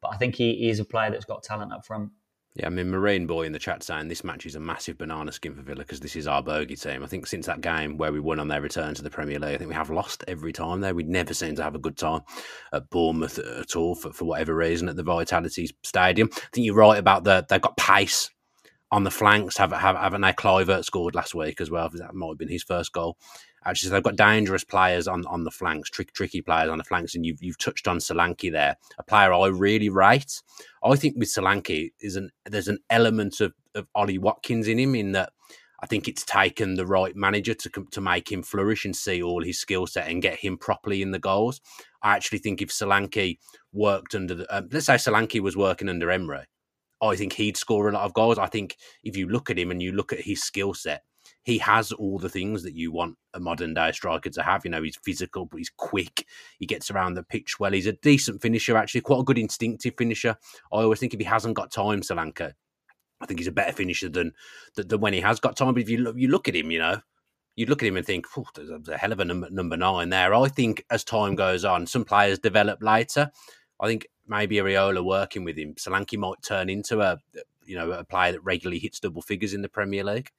but 0.00 0.12
I 0.12 0.16
think 0.16 0.36
he, 0.36 0.68
is 0.68 0.80
a 0.80 0.84
player 0.84 1.10
that's 1.10 1.24
got 1.24 1.42
talent 1.42 1.72
up 1.72 1.84
front. 1.86 2.10
Yeah, 2.54 2.66
I 2.66 2.70
mean, 2.70 2.90
Marine 2.90 3.26
Boy 3.26 3.42
in 3.42 3.52
the 3.52 3.58
chat 3.58 3.82
saying 3.84 4.08
this 4.08 4.24
match 4.24 4.44
is 4.44 4.56
a 4.56 4.60
massive 4.60 4.98
banana 4.98 5.30
skin 5.30 5.54
for 5.54 5.62
Villa 5.62 5.80
because 5.80 6.00
this 6.00 6.16
is 6.16 6.26
our 6.26 6.42
bogey 6.42 6.74
team. 6.74 7.04
I 7.04 7.06
think 7.06 7.26
since 7.26 7.46
that 7.46 7.60
game 7.60 7.98
where 7.98 8.10
we 8.10 8.18
won 8.18 8.40
on 8.40 8.48
their 8.48 8.60
return 8.60 8.94
to 8.94 9.02
the 9.02 9.10
Premier 9.10 9.38
League, 9.38 9.54
I 9.54 9.58
think 9.58 9.68
we 9.68 9.76
have 9.76 9.90
lost 9.90 10.24
every 10.26 10.52
time 10.52 10.80
there. 10.80 10.94
We 10.94 11.04
never 11.04 11.34
seem 11.34 11.54
to 11.56 11.62
have 11.62 11.76
a 11.76 11.78
good 11.78 11.96
time 11.96 12.22
at 12.72 12.90
Bournemouth 12.90 13.38
at 13.38 13.76
all 13.76 13.94
for, 13.94 14.12
for 14.12 14.24
whatever 14.24 14.56
reason 14.56 14.88
at 14.88 14.96
the 14.96 15.04
Vitality 15.04 15.70
Stadium. 15.84 16.30
I 16.32 16.40
think 16.52 16.64
you're 16.64 16.74
right 16.74 16.98
about 16.98 17.22
the 17.22 17.46
they've 17.48 17.60
got 17.60 17.76
pace 17.76 18.28
on 18.90 19.04
the 19.04 19.10
flanks. 19.10 19.56
Have, 19.58 19.72
have, 19.72 19.96
haven't 19.96 20.22
they? 20.22 20.32
Kluivert 20.32 20.84
scored 20.84 21.14
last 21.14 21.34
week 21.34 21.60
as 21.60 21.70
well. 21.70 21.88
That 21.90 22.14
might 22.14 22.30
have 22.30 22.38
been 22.38 22.48
his 22.48 22.64
first 22.64 22.92
goal. 22.92 23.18
Actually, 23.64 23.90
they've 23.90 24.02
got 24.02 24.16
dangerous 24.16 24.64
players 24.64 25.08
on, 25.08 25.26
on 25.26 25.44
the 25.44 25.50
flanks, 25.50 25.90
trick, 25.90 26.12
tricky 26.12 26.40
players 26.40 26.70
on 26.70 26.78
the 26.78 26.84
flanks, 26.84 27.14
and 27.14 27.26
you've 27.26 27.42
you've 27.42 27.58
touched 27.58 27.88
on 27.88 27.98
Solanke 27.98 28.50
there, 28.52 28.76
a 28.98 29.02
player 29.02 29.32
I 29.32 29.46
really 29.48 29.88
rate. 29.88 30.42
I 30.82 30.96
think 30.96 31.16
with 31.16 31.28
Solanke 31.28 31.90
is 32.00 32.16
an 32.16 32.30
there's 32.46 32.68
an 32.68 32.78
element 32.90 33.40
of, 33.40 33.52
of 33.74 33.86
Ollie 33.94 34.18
Watkins 34.18 34.68
in 34.68 34.78
him 34.78 34.94
in 34.94 35.12
that 35.12 35.32
I 35.80 35.86
think 35.86 36.08
it's 36.08 36.24
taken 36.24 36.74
the 36.74 36.86
right 36.86 37.14
manager 37.14 37.54
to 37.54 37.70
to 37.90 38.00
make 38.00 38.30
him 38.30 38.42
flourish 38.42 38.84
and 38.84 38.94
see 38.94 39.22
all 39.22 39.42
his 39.42 39.60
skill 39.60 39.86
set 39.86 40.08
and 40.08 40.22
get 40.22 40.38
him 40.38 40.56
properly 40.56 41.02
in 41.02 41.10
the 41.10 41.18
goals. 41.18 41.60
I 42.02 42.14
actually 42.14 42.38
think 42.38 42.62
if 42.62 42.70
Solanke 42.70 43.38
worked 43.72 44.14
under 44.14 44.34
the 44.34 44.56
um, 44.56 44.68
let's 44.72 44.86
say 44.86 44.94
Solanke 44.94 45.40
was 45.40 45.56
working 45.56 45.88
under 45.88 46.10
Emery, 46.10 46.44
I 47.00 47.16
think 47.16 47.34
he'd 47.34 47.56
score 47.56 47.88
a 47.88 47.92
lot 47.92 48.04
of 48.04 48.14
goals. 48.14 48.38
I 48.38 48.46
think 48.46 48.76
if 49.04 49.16
you 49.16 49.28
look 49.28 49.50
at 49.50 49.58
him 49.58 49.70
and 49.70 49.82
you 49.82 49.92
look 49.92 50.12
at 50.12 50.20
his 50.20 50.42
skill 50.42 50.74
set, 50.74 51.02
he 51.44 51.58
has 51.58 51.92
all 51.92 52.18
the 52.18 52.28
things 52.28 52.62
that 52.62 52.74
you 52.74 52.92
want 52.92 53.16
a 53.34 53.40
modern 53.40 53.74
day 53.74 53.92
striker 53.92 54.30
to 54.30 54.42
have. 54.42 54.64
You 54.64 54.70
know, 54.70 54.82
he's 54.82 54.98
physical, 55.02 55.46
but 55.46 55.58
he's 55.58 55.70
quick. 55.70 56.26
He 56.58 56.66
gets 56.66 56.90
around 56.90 57.14
the 57.14 57.22
pitch 57.22 57.58
well. 57.58 57.72
He's 57.72 57.86
a 57.86 57.92
decent 57.92 58.42
finisher, 58.42 58.76
actually, 58.76 59.00
quite 59.00 59.20
a 59.20 59.24
good 59.24 59.38
instinctive 59.38 59.94
finisher. 59.96 60.36
I 60.72 60.82
always 60.82 61.00
think 61.00 61.14
if 61.14 61.20
he 61.20 61.24
hasn't 61.24 61.56
got 61.56 61.70
time, 61.72 62.02
Solanke, 62.02 62.52
I 63.20 63.26
think 63.26 63.40
he's 63.40 63.48
a 63.48 63.52
better 63.52 63.72
finisher 63.72 64.08
than, 64.08 64.32
than, 64.76 65.00
when 65.00 65.12
he 65.12 65.20
has 65.20 65.40
got 65.40 65.56
time. 65.56 65.74
But 65.74 65.82
if 65.82 65.88
you 65.88 65.98
look, 65.98 66.16
you 66.18 66.28
look 66.28 66.48
at 66.48 66.56
him, 66.56 66.70
you 66.70 66.78
know, 66.78 67.00
you 67.56 67.66
look 67.66 67.82
at 67.82 67.88
him 67.88 67.96
and 67.96 68.06
think, 68.06 68.26
there's 68.54 68.70
a, 68.70 68.80
a 68.92 68.98
hell 68.98 69.12
of 69.12 69.20
a 69.20 69.24
number, 69.24 69.48
number 69.50 69.76
nine 69.76 70.10
there. 70.10 70.34
I 70.34 70.48
think 70.48 70.84
as 70.90 71.02
time 71.02 71.34
goes 71.34 71.64
on, 71.64 71.86
some 71.86 72.04
players 72.04 72.38
develop 72.38 72.82
later. 72.82 73.30
I 73.80 73.86
think 73.86 74.06
maybe 74.26 74.56
Iraola 74.56 75.04
working 75.04 75.44
with 75.44 75.56
him, 75.56 75.74
Solanke 75.74 76.18
might 76.18 76.42
turn 76.42 76.68
into 76.68 77.00
a 77.00 77.18
you 77.64 77.76
know 77.76 77.92
a 77.92 78.04
player 78.04 78.32
that 78.32 78.44
regularly 78.44 78.78
hits 78.78 79.00
double 79.00 79.22
figures 79.22 79.54
in 79.54 79.62
the 79.62 79.68
Premier 79.68 80.04
League. 80.04 80.30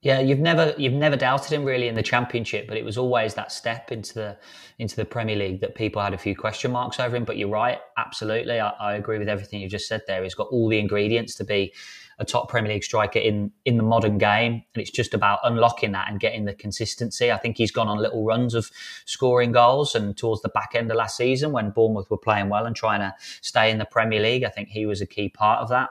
Yeah, 0.00 0.20
you've 0.20 0.38
never 0.38 0.74
you've 0.78 0.92
never 0.92 1.16
doubted 1.16 1.52
him 1.52 1.64
really 1.64 1.88
in 1.88 1.96
the 1.96 2.04
Championship, 2.04 2.68
but 2.68 2.76
it 2.76 2.84
was 2.84 2.96
always 2.96 3.34
that 3.34 3.50
step 3.50 3.90
into 3.90 4.14
the 4.14 4.36
into 4.78 4.94
the 4.94 5.04
Premier 5.04 5.34
League 5.34 5.60
that 5.60 5.74
people 5.74 6.00
had 6.00 6.14
a 6.14 6.18
few 6.18 6.36
question 6.36 6.70
marks 6.70 7.00
over 7.00 7.16
him. 7.16 7.24
But 7.24 7.36
you're 7.36 7.48
right, 7.48 7.78
absolutely, 7.96 8.60
I, 8.60 8.68
I 8.78 8.94
agree 8.94 9.18
with 9.18 9.28
everything 9.28 9.60
you 9.60 9.68
just 9.68 9.88
said 9.88 10.02
there. 10.06 10.22
He's 10.22 10.36
got 10.36 10.46
all 10.52 10.68
the 10.68 10.78
ingredients 10.78 11.34
to 11.36 11.44
be 11.44 11.74
a 12.20 12.24
top 12.24 12.48
Premier 12.48 12.72
League 12.72 12.84
striker 12.84 13.18
in 13.18 13.50
in 13.64 13.76
the 13.76 13.82
modern 13.82 14.18
game, 14.18 14.52
and 14.52 14.80
it's 14.80 14.92
just 14.92 15.14
about 15.14 15.40
unlocking 15.42 15.90
that 15.92 16.08
and 16.08 16.20
getting 16.20 16.44
the 16.44 16.54
consistency. 16.54 17.32
I 17.32 17.36
think 17.36 17.56
he's 17.56 17.72
gone 17.72 17.88
on 17.88 17.98
little 17.98 18.24
runs 18.24 18.54
of 18.54 18.70
scoring 19.04 19.50
goals, 19.50 19.96
and 19.96 20.16
towards 20.16 20.42
the 20.42 20.48
back 20.48 20.76
end 20.76 20.92
of 20.92 20.96
last 20.96 21.16
season 21.16 21.50
when 21.50 21.70
Bournemouth 21.70 22.08
were 22.08 22.18
playing 22.18 22.50
well 22.50 22.66
and 22.66 22.76
trying 22.76 23.00
to 23.00 23.12
stay 23.40 23.68
in 23.72 23.78
the 23.78 23.84
Premier 23.84 24.20
League, 24.20 24.44
I 24.44 24.48
think 24.50 24.68
he 24.68 24.86
was 24.86 25.00
a 25.00 25.06
key 25.06 25.28
part 25.28 25.60
of 25.60 25.68
that. 25.70 25.90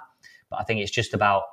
But 0.49 0.61
I 0.61 0.63
think 0.63 0.79
it's 0.79 0.91
just 0.91 1.13
about 1.13 1.43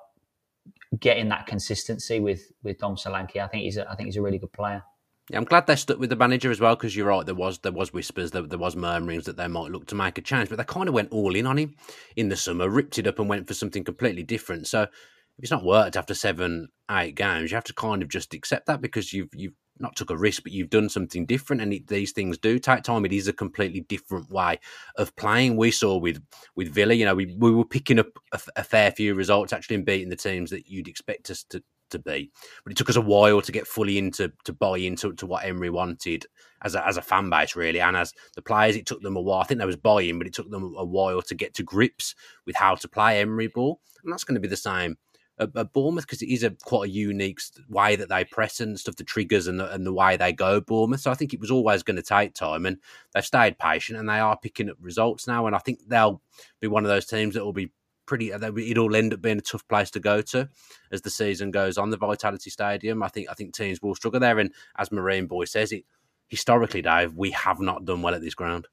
getting 1.01 1.29
that 1.29 1.47
consistency 1.47 2.21
with 2.21 2.53
with 2.63 2.79
Dom 2.79 2.97
Solanke. 2.97 3.39
I 3.39 3.49
think 3.49 3.65
he's 3.65 3.77
a, 3.77 3.91
I 3.91 3.95
think 3.95 4.07
he's 4.07 4.17
a 4.17 4.23
really 4.23 4.39
good 4.39 4.53
player. 4.53 4.83
Yeah, 5.31 5.39
I'm 5.39 5.45
glad 5.45 5.67
they 5.67 5.77
stuck 5.77 5.99
with 5.99 6.11
the 6.11 6.17
manager 6.17 6.51
as 6.51 6.61
well 6.61 6.77
because 6.77 6.95
you're 6.95 7.07
right. 7.07 7.25
There 7.25 7.35
was 7.35 7.59
there 7.61 7.73
was 7.73 7.93
whispers, 7.93 8.33
there, 8.33 8.43
there 8.43 8.59
was 8.59 8.77
murmurings 8.77 9.25
that 9.25 9.37
they 9.37 9.49
might 9.49 9.71
look 9.71 9.87
to 9.87 9.95
make 9.95 10.19
a 10.19 10.23
change, 10.23 10.49
but 10.51 10.59
they 10.59 10.65
kind 10.65 10.89
of 10.89 10.95
went 10.95 11.13
all 11.13 11.35
in 11.35 11.47
on 11.47 11.59
him 11.59 11.75
in 12.17 12.29
the 12.29 12.37
summer, 12.37 12.69
ripped 12.69 12.99
it 12.99 13.07
up, 13.07 13.19
and 13.19 13.29
went 13.29 13.49
for 13.49 13.55
something 13.55 13.85
completely 13.85 14.23
different. 14.23 14.67
So 14.67 14.83
if 14.83 14.91
it's 15.39 15.51
not 15.51 15.65
worked 15.65 15.97
after 15.97 16.15
seven, 16.15 16.69
eight 16.91 17.15
games, 17.15 17.51
you 17.51 17.57
have 17.57 17.65
to 17.65 17.75
kind 17.75 18.03
of 18.03 18.09
just 18.09 18.35
accept 18.35 18.67
that 18.67 18.83
because 18.83 19.13
you've 19.13 19.31
you've 19.33 19.55
not 19.79 19.97
took 19.97 20.11
a 20.11 20.17
risk, 20.17 20.43
but 20.43 20.53
you've 20.53 20.71
done 20.71 20.89
something 20.89 21.27
different, 21.27 21.63
and 21.63 21.73
it, 21.73 21.87
these 21.87 22.13
things 22.13 22.39
do 22.39 22.59
take 22.59 22.83
time. 22.83 23.05
It 23.05 23.13
is 23.13 23.29
a 23.29 23.33
completely 23.33 23.81
different 23.81 24.31
way 24.31 24.59
of 24.97 25.15
playing. 25.17 25.57
We 25.57 25.71
saw 25.71 25.97
with 25.97 26.23
with 26.55 26.69
Villa, 26.69 26.95
you 26.95 27.05
know, 27.05 27.15
we, 27.15 27.35
we 27.39 27.51
were 27.51 27.65
picking 27.65 27.99
up 27.99 28.09
a, 28.33 28.41
a 28.57 28.65
fair 28.65 28.91
few 28.91 29.15
results, 29.15 29.53
actually, 29.53 29.77
in 29.77 29.85
beating 29.85 30.11
the 30.11 30.17
teams 30.17 30.51
that 30.51 30.69
you'd 30.69 30.89
expect 30.89 31.31
us 31.31 31.45
to 31.51 31.63
to 31.91 31.99
be. 31.99 32.31
But 32.65 32.73
it 32.73 32.77
took 32.77 32.91
us 32.91 32.97
a 32.97 33.01
while 33.01 33.41
to 33.41 33.53
get 33.53 33.67
fully 33.67 33.99
into 33.99 34.33
to 34.45 34.53
buy 34.53 34.79
into 34.79 35.13
to 35.15 35.27
what 35.27 35.45
Emery 35.45 35.71
wanted 35.71 36.27
as 36.63 36.75
a, 36.75 36.87
as 36.87 36.97
a 36.97 37.03
fan 37.03 37.31
base, 37.31 37.57
really, 37.57 37.81
and 37.81 37.97
as 37.97 38.13
the 38.37 38.43
players. 38.43 38.77
It 38.77 38.87
took 38.87 39.03
them 39.03 39.17
a 39.17 39.21
while. 39.21 39.41
I 39.41 39.45
think 39.45 39.59
there 39.59 39.67
was 39.67 39.77
buying, 39.77 40.19
but 40.19 40.27
it 40.27 40.35
took 40.35 40.51
them 40.51 40.75
a 40.77 40.85
while 40.85 41.23
to 41.23 41.35
get 41.35 41.55
to 41.55 41.63
grips 41.63 42.15
with 42.47 42.57
how 42.57 42.75
to 42.77 42.89
play 42.89 43.21
Emery 43.21 43.49
ball, 43.49 43.81
and 44.03 44.13
that's 44.13 44.25
going 44.25 44.37
to 44.37 44.41
be 44.41 44.49
the 44.49 44.57
same 44.57 44.97
at, 45.39 45.57
at 45.57 45.73
Bournemouth 45.73 46.07
because 46.07 46.23
it 46.23 46.33
is 46.33 46.43
a 46.43 46.51
quite 46.51 46.89
a 46.89 46.93
unique 46.93 47.41
way 47.69 47.97
that 47.97 48.09
they 48.09 48.25
press 48.25 48.61
and 48.61 48.79
stuff, 48.79 48.97
the 48.97 49.05
triggers 49.05 49.47
and 49.47 49.59
the, 49.61 49.73
and 49.73 49.87
the 49.87 49.93
way 49.93 50.17
they 50.17 50.33
go 50.33 50.61
Bournemouth. 50.61 51.01
So 51.01 51.11
I 51.11 51.15
think 51.15 51.35
it 51.35 51.41
was 51.41 51.51
always 51.51 51.83
going 51.83 51.97
to 51.97 52.03
take 52.03 52.35
time, 52.35 52.67
and 52.67 52.79
they've 53.13 53.25
stayed 53.25 53.59
patient 53.59 53.99
and 53.99 54.09
they 54.09 54.19
are 54.19 54.37
picking 54.37 54.71
up 54.71 54.77
results 54.81 55.27
now. 55.27 55.47
And 55.47 55.55
I 55.57 55.59
think 55.59 55.81
they'll 55.87 56.21
be 56.61 56.69
one 56.69 56.85
of 56.85 56.89
those 56.89 57.07
teams 57.07 57.35
that 57.35 57.45
will 57.45 57.53
be 57.53 57.71
pretty. 58.07 58.33
Uh, 58.33 58.53
it'll 58.57 58.95
end 58.97 59.15
up 59.15 59.23
being 59.23 59.39
a 59.39 59.43
tough 59.43 59.67
place 59.69 59.91
to 59.93 60.01
go 60.01 60.23
to 60.23 60.49
as 60.93 61.03
the 61.03 61.11
season 61.11 61.51
goes 61.51 61.79
on. 61.79 61.91
The 61.91 61.97
Vitality 61.97 62.51
Stadium, 62.51 63.03
I 63.03 63.09
think, 63.09 63.29
I 63.31 63.35
think 63.35 63.55
teams 63.55 63.83
will 63.83 63.95
struggle 63.95 64.21
there. 64.21 64.39
And 64.39 64.53
as 64.77 64.93
Marine 64.93 65.27
Boy 65.27 65.45
says, 65.45 65.73
it 65.73 65.85
historically, 66.29 66.83
Dave, 66.83 67.15
we 67.15 67.31
have 67.33 67.61
not 67.61 67.85
done 67.85 68.03
well 68.03 68.15
at 68.15 68.21
this 68.21 68.35
ground. 68.35 68.67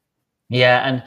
Yeah, 0.50 0.88
and 0.88 1.04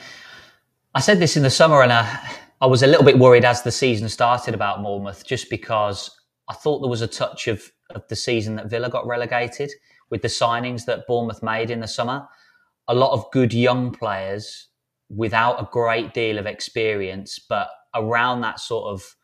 I 0.94 1.00
said 1.00 1.18
this 1.18 1.36
in 1.36 1.42
the 1.42 1.50
summer, 1.50 1.82
and 1.82 1.92
I, 1.92 2.30
I 2.60 2.66
was 2.66 2.82
a 2.82 2.86
little 2.86 3.04
bit 3.04 3.18
worried 3.18 3.44
as 3.44 3.62
the 3.62 3.72
season 3.72 4.08
started 4.08 4.54
about 4.54 4.82
Bournemouth, 4.82 5.26
just 5.26 5.50
because 5.50 6.10
I 6.48 6.54
thought 6.54 6.80
there 6.80 6.90
was 6.90 7.02
a 7.02 7.08
touch 7.08 7.48
of, 7.48 7.70
of 7.90 8.06
the 8.08 8.16
season 8.16 8.56
that 8.56 8.70
Villa 8.70 8.88
got 8.88 9.06
relegated 9.06 9.70
with 10.10 10.22
the 10.22 10.28
signings 10.28 10.84
that 10.84 11.06
Bournemouth 11.06 11.42
made 11.42 11.70
in 11.70 11.80
the 11.80 11.88
summer. 11.88 12.26
A 12.86 12.94
lot 12.94 13.12
of 13.12 13.30
good 13.32 13.52
young 13.52 13.90
players 13.90 14.68
without 15.08 15.60
a 15.60 15.68
great 15.70 16.14
deal 16.14 16.38
of 16.38 16.46
experience, 16.46 17.38
but 17.38 17.68
around 17.94 18.40
that 18.42 18.60
sort 18.60 18.86
of 18.86 19.16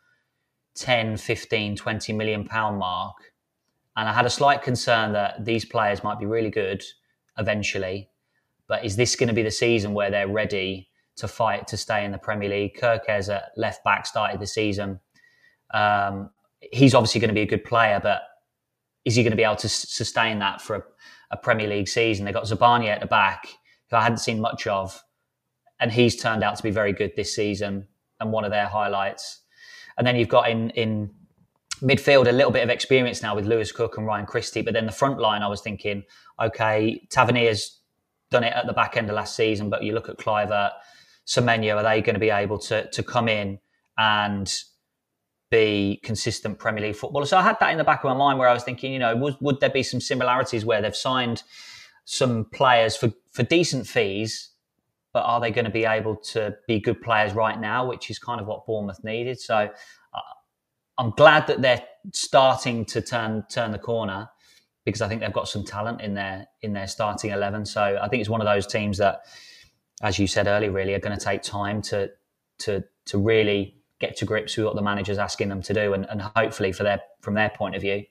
10, 0.75 1.17
15, 1.17 1.77
20 1.77 2.13
million 2.13 2.45
pound 2.45 2.79
mark. 2.79 3.17
And 3.97 4.09
I 4.09 4.13
had 4.13 4.27
a 4.27 4.31
slight 4.31 4.63
concern 4.63 5.13
that 5.13 5.45
these 5.45 5.65
players 5.65 6.03
might 6.03 6.19
be 6.19 6.27
really 6.27 6.51
good 6.51 6.83
eventually, 7.39 8.11
but 8.67 8.85
is 8.85 8.97
this 8.97 9.17
going 9.17 9.29
to 9.29 9.35
be 9.35 9.43
the 9.43 9.51
season 9.51 9.95
where 9.95 10.11
they're 10.11 10.29
ready 10.29 10.90
to 11.21 11.29
fight 11.29 11.69
to 11.69 11.77
stay 11.77 12.05
in 12.05 12.13
the 12.13 12.19
Premier 12.19 12.49
League? 12.49 12.77
Kerkez 12.79 13.35
at 13.35 13.53
left 13.57 13.85
back 13.85 14.07
started 14.07 14.41
the 14.41 14.47
season. 14.47 15.01
Um, 15.73 16.31
he's 16.61 16.95
obviously 16.95 17.21
going 17.21 17.29
to 17.29 17.35
be 17.35 17.43
a 17.43 17.47
good 17.47 17.65
player, 17.65 18.01
but 18.03 18.23
is 19.05 19.17
he 19.17 19.23
going 19.23 19.31
to 19.31 19.37
be 19.37 19.45
able 19.45 19.57
to 19.57 19.69
sustain 19.69 20.39
that 20.41 20.61
for 20.61 20.77
a, 20.77 20.83
a 21.33 21.37
Premier 21.37 21.69
League 21.69 21.89
season? 21.89 22.25
They've 22.25 22.35
got 22.35 22.45
Zabarnyi 22.45 22.89
at 22.89 23.01
the 23.01 23.07
back, 23.07 23.47
who 23.91 23.97
I 23.97 24.03
hadn't 24.03 24.19
seen 24.19 24.41
much 24.41 24.67
of, 24.67 25.03
and 25.79 25.91
he's 25.91 26.21
turned 26.21 26.43
out 26.43 26.57
to 26.57 26.63
be 26.63 26.71
very 26.71 26.93
good 26.93 27.13
this 27.17 27.35
season 27.35 27.87
and 28.19 28.33
one 28.33 28.45
of 28.45 28.51
their 28.51 28.67
highlights. 28.67 29.41
And 29.97 30.07
then 30.07 30.17
you've 30.17 30.29
got 30.29 30.49
in 30.51 30.71
in 30.71 31.11
midfield 31.83 32.29
a 32.29 32.33
little 32.33 32.53
bit 32.53 32.63
of 32.63 32.69
experience 32.69 33.23
now 33.23 33.35
with 33.35 33.47
Lewis 33.47 33.73
Cook 33.73 33.97
and 33.97 34.07
Ryan 34.07 34.27
Christie, 34.27 34.63
but 34.63 34.75
then 34.75 34.87
the 34.87 34.93
front 34.93 35.19
line, 35.19 35.43
I 35.43 35.49
was 35.49 35.63
thinking, 35.63 36.05
okay, 36.39 37.07
Tavernier's 37.11 37.81
done 38.31 38.45
it 38.45 38.53
at 38.53 38.67
the 38.67 38.73
back 38.73 38.97
end 38.97 39.09
of 39.09 39.17
last 39.17 39.35
season, 39.35 39.71
but 39.71 39.83
you 39.83 39.95
look 39.95 40.09
at 40.09 40.19
Kluivert, 40.19 40.73
Semenyo, 41.31 41.77
are 41.77 41.83
they 41.83 42.01
going 42.01 42.15
to 42.15 42.21
be 42.21 42.31
able 42.31 42.59
to 42.59 42.91
to 42.91 43.03
come 43.03 43.29
in 43.29 43.59
and 43.97 44.53
be 45.51 46.01
consistent 46.03 46.59
Premier 46.59 46.83
League 46.87 46.97
footballers? 46.97 47.31
So 47.31 47.39
I 47.39 47.43
had 47.43 47.57
that 47.61 47.71
in 47.71 47.79
the 47.79 47.85
back 47.85 48.05
of 48.05 48.11
my 48.11 48.17
mind 48.17 48.39
where 48.39 48.49
I 48.49 48.53
was 48.53 48.65
thinking, 48.65 48.93
you 48.93 48.99
know, 48.99 49.15
would, 49.17 49.37
would 49.41 49.61
there 49.61 49.71
be 49.71 49.83
some 49.83 50.01
similarities 50.01 50.65
where 50.65 50.81
they've 50.83 50.97
signed 50.97 51.43
some 52.05 52.47
players 52.53 52.97
for, 52.97 53.13
for 53.33 53.43
decent 53.45 53.87
fees 53.87 54.51
but 55.13 55.21
are 55.21 55.41
they 55.41 55.51
going 55.51 55.65
to 55.65 55.71
be 55.71 55.85
able 55.85 56.17
to 56.17 56.57
be 56.69 56.79
good 56.79 57.01
players 57.03 57.33
right 57.33 57.61
now, 57.61 57.87
which 57.87 58.11
is 58.11 58.19
kind 58.19 58.41
of 58.41 58.47
what 58.47 58.65
Bournemouth 58.67 59.03
needed. 59.03 59.41
So 59.41 59.57
uh, 59.57 60.33
I'm 60.99 61.11
glad 61.11 61.47
that 61.49 61.63
they're 61.63 61.83
starting 62.13 62.85
to 62.87 63.01
turn 63.01 63.45
turn 63.51 63.73
the 63.73 63.79
corner 63.79 64.29
because 64.85 65.03
I 65.03 65.09
think 65.09 65.21
they've 65.21 65.33
got 65.33 65.49
some 65.49 65.65
talent 65.65 66.01
in 66.01 66.15
their 66.15 66.47
in 66.63 66.73
their 66.73 66.87
starting 66.87 67.31
eleven. 67.33 67.65
So 67.65 67.99
I 68.01 68.09
think 68.09 68.21
it's 68.21 68.31
one 68.31 68.41
of 68.41 68.47
those 68.47 68.67
teams 68.67 68.99
that, 68.99 69.23
as 70.01 70.19
you 70.19 70.27
said 70.27 70.47
earlier, 70.47 70.71
really 70.71 70.95
are 70.95 71.01
going 71.01 71.17
to 71.17 71.25
take 71.25 71.43
time 71.43 71.83
to 71.83 72.11
to 72.59 72.85
to 73.07 73.19
really 73.19 73.77
get 74.01 74.17
to 74.17 74.25
grips 74.25 74.57
with 74.57 74.67
what 74.67 74.75
the 74.75 74.83
manager's 74.83 75.19
asking 75.19 75.49
them 75.49 75.63
to 75.63 75.75
do, 75.75 75.93
and, 75.93 76.07
and 76.09 76.23
hopefully, 76.23 76.73
for 76.73 76.83
their 76.83 77.01
from 77.21 77.35
their 77.35 77.51
point 77.51 77.75
of 77.75 77.83
view, 77.83 78.05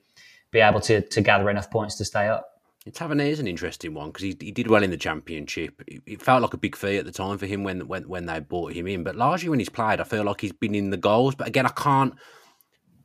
be 0.52 0.60
able 0.60 0.80
to 0.82 1.02
to 1.02 1.22
gather 1.22 1.50
enough 1.50 1.70
points 1.72 1.96
to 1.96 2.06
stay 2.06 2.28
up. 2.28 2.46
Tavernier 2.94 3.28
is 3.28 3.40
an 3.40 3.48
interesting 3.48 3.94
one 3.94 4.10
because 4.10 4.24
he, 4.24 4.36
he 4.40 4.52
did 4.52 4.70
well 4.70 4.84
in 4.84 4.90
the 4.90 4.98
championship. 4.98 5.82
It, 5.88 6.22
felt 6.22 6.42
like 6.42 6.54
a 6.54 6.58
big 6.58 6.76
fee 6.76 6.98
at 6.98 7.06
the 7.06 7.12
time 7.12 7.38
for 7.38 7.46
him 7.46 7.64
when, 7.64 7.88
when 7.88 8.08
when 8.08 8.26
they 8.26 8.40
brought 8.40 8.74
him 8.74 8.88
in. 8.88 9.04
But 9.04 9.16
largely 9.16 9.50
when 9.50 9.60
he's 9.60 9.70
played, 9.70 10.00
I 10.00 10.04
feel 10.06 10.24
like 10.24 10.42
he's 10.42 10.54
been 10.54 10.74
in 10.74 10.90
the 10.90 10.98
goals. 10.98 11.36
But 11.36 11.48
again, 11.48 11.66
I 11.66 11.70
can't. 11.70 12.14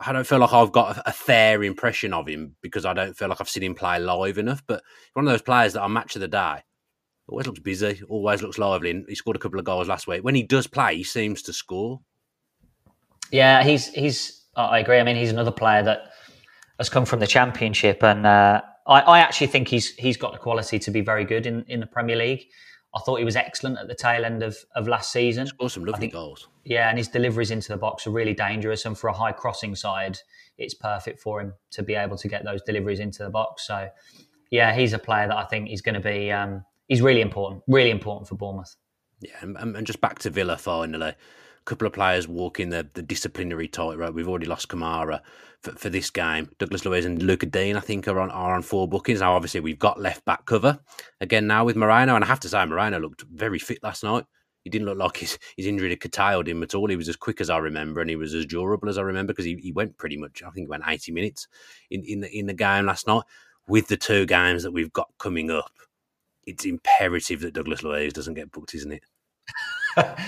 I 0.01 0.13
don't 0.13 0.27
feel 0.27 0.39
like 0.39 0.53
I've 0.53 0.73
got 0.73 1.03
a, 1.07 1.13
fair 1.13 1.63
impression 1.63 2.13
of 2.13 2.27
him 2.27 2.57
because 2.61 2.85
I 2.85 2.93
don't 2.93 3.17
feel 3.17 3.29
like 3.29 3.41
I've 3.41 3.49
seen 3.49 3.63
him 3.63 3.75
play 3.75 3.99
live 3.99 4.39
enough. 4.39 4.63
But 4.67 4.83
one 5.13 5.27
of 5.27 5.33
those 5.33 5.41
players 5.41 5.75
that 5.75 5.83
on 5.83 5.93
match 5.93 6.17
of 6.17 6.21
the 6.21 6.29
day 6.29 6.63
always 7.29 7.47
looks 7.47 7.61
busy, 7.61 8.03
always 8.09 8.43
looks 8.43 8.59
lively. 8.59 8.91
And 8.91 9.05
he 9.09 9.15
scored 9.15 9.37
a 9.37 9.39
couple 9.39 9.59
of 9.59 9.65
goals 9.65 9.89
last 9.89 10.07
week. 10.07 10.25
When 10.25 10.35
he 10.35 10.43
does 10.43 10.67
play, 10.67 10.97
he 10.97 11.05
seems 11.05 11.43
to 11.43 11.53
score. 11.53 12.01
Yeah, 13.31 13.63
he's 13.63 13.89
he's. 13.89 14.43
I 14.57 14.79
agree. 14.79 14.99
I 14.99 15.03
mean, 15.03 15.17
he's 15.17 15.31
another 15.31 15.51
player 15.51 15.83
that 15.83 16.13
has 16.79 16.89
come 16.89 17.05
from 17.05 17.21
the 17.21 17.27
championship, 17.27 18.03
and 18.05 18.25
uh, 18.27 18.63
I, 18.87 19.01
I, 19.01 19.19
actually 19.21 19.49
think 19.49 19.67
he's 19.69 19.95
he's 19.97 20.17
got 20.17 20.33
the 20.33 20.39
quality 20.39 20.79
to 20.79 20.91
be 20.91 21.01
very 21.01 21.25
good 21.25 21.47
in, 21.47 21.65
in 21.67 21.81
the 21.81 21.87
Premier 21.87 22.17
League. 22.17 22.47
I 22.95 23.01
thought 23.01 23.19
he 23.19 23.25
was 23.25 23.35
excellent 23.35 23.79
at 23.79 23.89
the 23.89 23.95
tail 23.95 24.25
end 24.25 24.43
of, 24.45 24.57
of 24.77 24.87
last 24.87 25.11
season. 25.11 25.49
Scored 25.49 25.73
some 25.73 25.85
lovely 25.85 26.03
think, 26.03 26.13
goals. 26.13 26.49
Yeah, 26.65 26.89
and 26.89 26.97
his 26.97 27.09
deliveries 27.09 27.51
into 27.51 27.69
the 27.69 27.77
box 27.77 28.07
are 28.07 28.11
really 28.11 28.35
dangerous. 28.35 28.85
And 28.85 28.97
for 28.97 29.09
a 29.09 29.13
high 29.13 29.33
crossing 29.33 29.75
side, 29.75 30.19
it's 30.59 30.75
perfect 30.75 31.21
for 31.21 31.41
him 31.41 31.55
to 31.73 31.83
be 31.83 31.95
able 31.95 32.17
to 32.19 32.29
get 32.29 32.45
those 32.45 32.63
deliveries 32.63 33.01
into 33.01 33.25
the 33.25 33.31
box. 33.31 33.67
So, 33.67 33.89
yeah, 34.51 34.73
he's 34.73 34.93
a 34.93 34.99
player 35.01 35.27
that 35.27 35.37
I 35.37 35.45
think 35.45 35.71
is 35.71 35.83
going 35.83 35.97
to 35.97 36.01
be 36.01 36.31
um, 36.31 36.65
he's 36.89 37.03
really 37.03 37.21
important, 37.21 37.63
really 37.67 37.91
important 37.91 38.29
for 38.29 38.37
Bournemouth. 38.37 38.77
Yeah, 39.21 39.37
and, 39.43 39.77
and 39.77 39.87
just 39.87 40.01
back 40.01 40.19
to 40.21 40.31
Villa 40.31 40.59
finally 40.59 41.09
A 41.09 41.17
couple 41.65 41.87
of 41.87 41.93
players 41.93 42.29
walking 42.29 42.71
the, 42.71 42.89
the 42.95 43.03
disciplinary 43.03 43.69
tightrope. 43.69 44.15
We've 44.15 44.29
already 44.29 44.47
lost 44.47 44.69
Kamara 44.69 45.21
for, 45.63 45.73
for 45.73 45.89
this 45.89 46.11
game. 46.11 46.51
Douglas 46.59 46.85
Luiz 46.85 47.05
and 47.05 47.23
Lucas 47.23 47.51
Digne, 47.51 47.77
I 47.77 47.81
think, 47.81 48.07
are 48.07 48.21
on 48.21 48.31
are 48.31 48.55
on 48.55 48.63
four 48.63 48.87
bookings. 48.87 49.21
Now, 49.21 49.35
obviously, 49.35 49.61
we've 49.61 49.79
got 49.79 50.01
left 50.01 50.25
back 50.25 50.45
cover 50.45 50.79
again 51.21 51.47
now 51.47 51.65
with 51.65 51.77
Moreno. 51.77 52.15
And 52.15 52.25
I 52.25 52.27
have 52.27 52.41
to 52.41 52.49
say, 52.49 52.65
Moreno 52.67 53.01
looked 53.01 53.23
very 53.23 53.59
fit 53.59 53.83
last 53.83 54.05
night. 54.05 54.25
He 54.63 54.71
didn't 54.71 54.87
look 54.87 54.99
like 54.99 55.19
his, 55.19 55.39
his 55.57 55.67
injury 55.67 55.91
had 55.91 56.01
curtailed 56.01 56.49
him 56.49 56.63
at 56.63 56.75
all. 56.75 56.89
He 56.89 56.97
was 56.97 57.09
as 57.09 57.17
quick 57.17 57.41
as 57.41 57.51
I 57.51 57.59
remember, 57.59 58.01
and 58.01 58.09
he 58.09 58.17
was 58.17 58.35
as 58.35 58.47
durable 58.47 58.89
as 58.89 58.97
I 58.97 59.03
remember 59.03 59.33
because 59.33 59.45
he, 59.45 59.57
he 59.57 59.73
went 59.73 59.99
pretty 59.99 60.17
much, 60.17 60.43
I 60.43 60.51
think, 60.51 60.67
he 60.67 60.71
went 60.71 60.85
80 60.87 61.13
minutes 61.13 61.49
in, 61.91 62.03
in, 62.05 62.21
the, 62.21 62.39
in 62.39 62.47
the 62.47 62.55
game 62.55 62.87
last 62.87 63.07
night. 63.07 63.23
With 63.67 63.89
the 63.89 63.97
two 63.97 64.27
games 64.27 64.63
that 64.63 64.73
we've 64.73 64.93
got 64.93 65.09
coming 65.19 65.51
up, 65.51 65.73
it's 66.47 66.65
imperative 66.65 67.41
that 67.41 67.55
Douglas 67.55 67.83
Luiz 67.83 68.13
doesn't 68.13 68.35
get 68.35 68.53
booked, 68.53 68.75
isn't 68.75 68.93
it? 68.93 69.03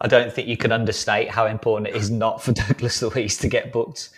I 0.00 0.08
don't 0.08 0.32
think 0.32 0.48
you 0.48 0.56
can 0.56 0.72
understate 0.72 1.30
how 1.30 1.46
important 1.46 1.88
it 1.88 1.96
is 1.96 2.10
not 2.10 2.42
for 2.42 2.52
Douglas 2.68 3.02
Luiz 3.02 3.36
to 3.38 3.48
get 3.48 3.72
booked 3.72 4.10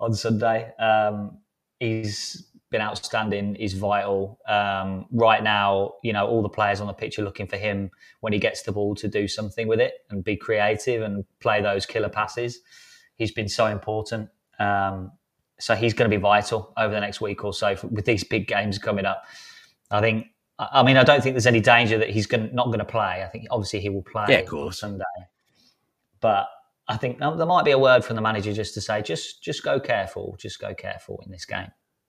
on 0.00 0.14
Sunday. 0.14 0.72
Um, 0.76 1.38
he's 1.78 2.48
been 2.70 2.80
outstanding. 2.80 3.54
He's 3.54 3.74
vital. 3.74 4.38
Um, 4.46 5.06
right 5.10 5.42
now, 5.42 5.94
you 6.02 6.12
know, 6.12 6.26
all 6.26 6.42
the 6.42 6.48
players 6.48 6.80
on 6.80 6.86
the 6.86 6.92
pitch 6.92 7.18
are 7.18 7.22
looking 7.22 7.46
for 7.46 7.56
him 7.56 7.90
when 8.20 8.32
he 8.32 8.38
gets 8.38 8.62
the 8.62 8.72
ball 8.72 8.94
to 8.96 9.08
do 9.08 9.26
something 9.26 9.68
with 9.68 9.80
it 9.80 9.94
and 10.10 10.22
be 10.22 10.36
creative 10.36 11.02
and 11.02 11.24
play 11.40 11.62
those 11.62 11.86
killer 11.86 12.10
passes. 12.10 12.60
He's 13.14 13.32
been 13.32 13.48
so 13.48 13.66
important. 13.66 14.28
Um, 14.58 15.12
so 15.60 15.74
he's 15.74 15.94
going 15.94 16.10
to 16.10 16.16
be 16.16 16.20
vital 16.20 16.72
over 16.76 16.92
the 16.92 17.00
next 17.00 17.20
week 17.20 17.44
or 17.44 17.52
so 17.52 17.76
with 17.90 18.04
these 18.04 18.22
big 18.22 18.46
games 18.46 18.78
coming 18.78 19.04
up. 19.04 19.24
I 19.90 20.00
think 20.00 20.26
I 20.58 20.82
mean, 20.82 20.96
I 20.96 21.04
don't 21.04 21.22
think 21.22 21.34
there's 21.34 21.46
any 21.46 21.60
danger 21.60 21.98
that 21.98 22.10
he's 22.10 22.26
going 22.26 22.52
not 22.54 22.66
going 22.66 22.80
to 22.80 22.84
play. 22.84 23.22
I 23.24 23.28
think 23.28 23.46
obviously 23.50 23.80
he 23.80 23.90
will 23.90 24.02
play 24.02 24.26
yeah, 24.28 24.38
of 24.38 24.46
course. 24.46 24.80
Sunday, 24.80 25.04
but 26.20 26.48
I 26.88 26.96
think 26.96 27.22
um, 27.22 27.38
there 27.38 27.46
might 27.46 27.64
be 27.64 27.70
a 27.70 27.78
word 27.78 28.04
from 28.04 28.16
the 28.16 28.22
manager 28.22 28.52
just 28.52 28.74
to 28.74 28.80
say, 28.80 29.02
just 29.02 29.42
just 29.42 29.62
go 29.62 29.78
careful, 29.78 30.36
just 30.38 30.60
go 30.60 30.74
careful 30.74 31.22
in 31.24 31.30
this 31.30 31.44
game. 31.44 31.68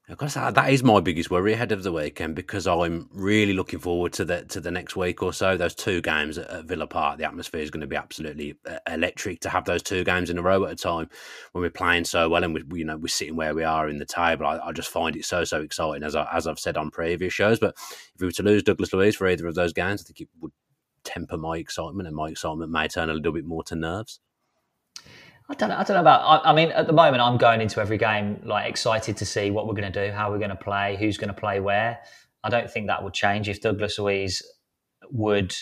Because 0.10 0.34
that 0.34 0.72
is 0.72 0.84
my 0.84 1.00
biggest 1.02 1.30
worry 1.30 1.54
ahead 1.54 1.72
of 1.72 1.84
the 1.84 1.92
weekend 1.92 2.34
because 2.34 2.66
I'm 2.66 3.08
really 3.14 3.54
looking 3.54 3.78
forward 3.78 4.12
to 4.14 4.26
the 4.26 4.44
to 4.46 4.60
the 4.60 4.72
next 4.72 4.96
week 4.96 5.22
or 5.22 5.32
so. 5.32 5.56
Those 5.56 5.76
two 5.76 6.02
games 6.02 6.40
at, 6.40 6.66
Villa 6.66 6.88
Park, 6.88 7.20
the 7.20 7.26
atmosphere 7.26 7.62
is 7.62 7.70
going 7.70 7.82
to 7.82 7.88
be 7.88 7.96
absolutely 7.96 8.56
uh, 8.68 8.80
electric. 8.88 9.40
To 9.42 9.50
have 9.50 9.66
those 9.66 9.84
two 9.84 10.04
games 10.04 10.32
in 10.32 10.40
a 10.40 10.42
row 10.42 10.66
at 10.66 10.72
a 10.72 10.76
time 10.76 11.12
when 11.52 11.62
we're 11.62 11.70
playing 11.70 12.06
so 12.06 12.28
well 12.28 12.44
and 12.44 12.56
we, 12.56 12.80
you 12.80 12.86
know 12.86 12.98
we're 12.98 13.08
sitting 13.08 13.36
where 13.36 13.54
we 13.54 13.64
are 13.64 13.88
in 13.88 14.00
the 14.00 14.06
table, 14.06 14.48
I, 14.48 14.58
I 14.58 14.72
just 14.72 14.90
find 14.90 15.16
it 15.16 15.26
so 15.26 15.44
so 15.44 15.62
exciting. 15.62 16.02
As 16.02 16.16
I, 16.16 16.28
as 16.34 16.48
I've 16.48 16.60
said 16.60 16.76
on 16.76 16.90
previous 16.90 17.32
shows, 17.32 17.60
but 17.60 17.76
if 17.78 18.20
we 18.20 18.26
were 18.26 18.32
to 18.32 18.44
lose 18.44 18.64
Douglas 18.64 18.92
Luiz 18.92 19.16
for 19.16 19.28
either 19.28 19.46
of 19.46 19.54
those 19.54 19.74
games, 19.74 20.02
I 20.02 20.06
think 20.06 20.22
it 20.22 20.30
would 20.42 20.52
temper 21.04 21.38
my 21.38 21.58
excitement, 21.58 22.08
and 22.08 22.16
my 22.16 22.30
excitement 22.30 22.72
may 22.72 22.88
turn 22.88 23.12
a 23.12 23.14
little 23.14 23.32
bit 23.32 23.46
more 23.46 23.64
to 23.66 23.76
nerves. 23.76 24.20
I 25.50 25.56
don't 25.56 25.70
know. 25.70 25.78
I 25.78 25.84
don't 25.84 25.96
know 25.96 26.02
about. 26.02 26.22
I, 26.46 26.52
I, 26.52 26.54
mean, 26.54 26.70
at 26.72 26.86
the 26.86 26.94
moment, 26.94 27.22
I'm 27.22 27.38
going 27.38 27.60
into 27.60 27.82
every 27.82 27.98
game 27.98 28.40
like 28.46 28.70
excited 28.70 29.18
to 29.18 29.26
see 29.26 29.50
what 29.50 29.68
we're 29.68 29.74
going 29.74 29.92
to 29.92 30.08
do, 30.08 30.14
how 30.14 30.30
we're 30.30 30.38
going 30.38 30.52
to 30.52 30.56
play, 30.56 30.96
who's 30.98 31.18
going 31.18 31.34
to 31.34 31.40
play 31.40 31.60
where. 31.60 32.00
I 32.44 32.50
don't 32.50 32.70
think 32.70 32.88
that 32.88 33.04
would 33.04 33.14
change 33.14 33.50
if 33.50 33.60
Douglas 33.60 33.98
Luiz 33.98 34.44
would 35.10 35.56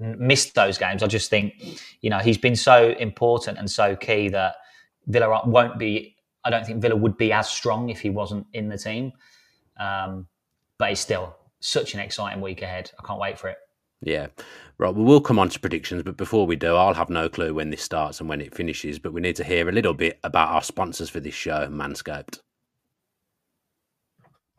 miss 0.00 0.50
those 0.50 0.78
games. 0.78 1.02
I 1.02 1.06
just 1.06 1.30
think, 1.30 1.54
you 2.00 2.10
know, 2.10 2.18
he's 2.18 2.38
been 2.38 2.56
so 2.56 2.90
important 2.98 3.58
and 3.58 3.70
so 3.70 3.94
key 3.94 4.28
that 4.30 4.56
Villa 5.06 5.42
won't 5.46 5.78
be. 5.78 6.16
I 6.44 6.50
don't 6.50 6.66
think 6.66 6.82
Villa 6.82 6.96
would 6.96 7.16
be 7.16 7.32
as 7.32 7.48
strong 7.48 7.88
if 7.88 8.00
he 8.00 8.10
wasn't 8.10 8.46
in 8.52 8.68
the 8.68 8.78
team. 8.78 9.12
Um, 9.78 10.26
but 10.76 10.90
it's 10.90 11.00
still 11.00 11.36
such 11.60 11.94
an 11.94 12.00
exciting 12.00 12.40
week 12.40 12.62
ahead. 12.62 12.90
I 12.98 13.06
can't 13.06 13.20
wait 13.20 13.38
for 13.38 13.48
it. 13.48 13.58
Yeah. 14.02 14.28
Right, 14.78 14.94
well, 14.94 15.04
we'll 15.04 15.20
come 15.20 15.38
on 15.38 15.50
to 15.50 15.60
predictions, 15.60 16.02
but 16.02 16.16
before 16.16 16.46
we 16.46 16.56
do, 16.56 16.74
I'll 16.74 16.94
have 16.94 17.10
no 17.10 17.28
clue 17.28 17.52
when 17.52 17.68
this 17.68 17.82
starts 17.82 18.18
and 18.18 18.28
when 18.28 18.40
it 18.40 18.54
finishes, 18.54 18.98
but 18.98 19.12
we 19.12 19.20
need 19.20 19.36
to 19.36 19.44
hear 19.44 19.68
a 19.68 19.72
little 19.72 19.92
bit 19.92 20.18
about 20.24 20.48
our 20.48 20.62
sponsors 20.62 21.10
for 21.10 21.20
this 21.20 21.34
show, 21.34 21.66
Manscaped. 21.68 22.40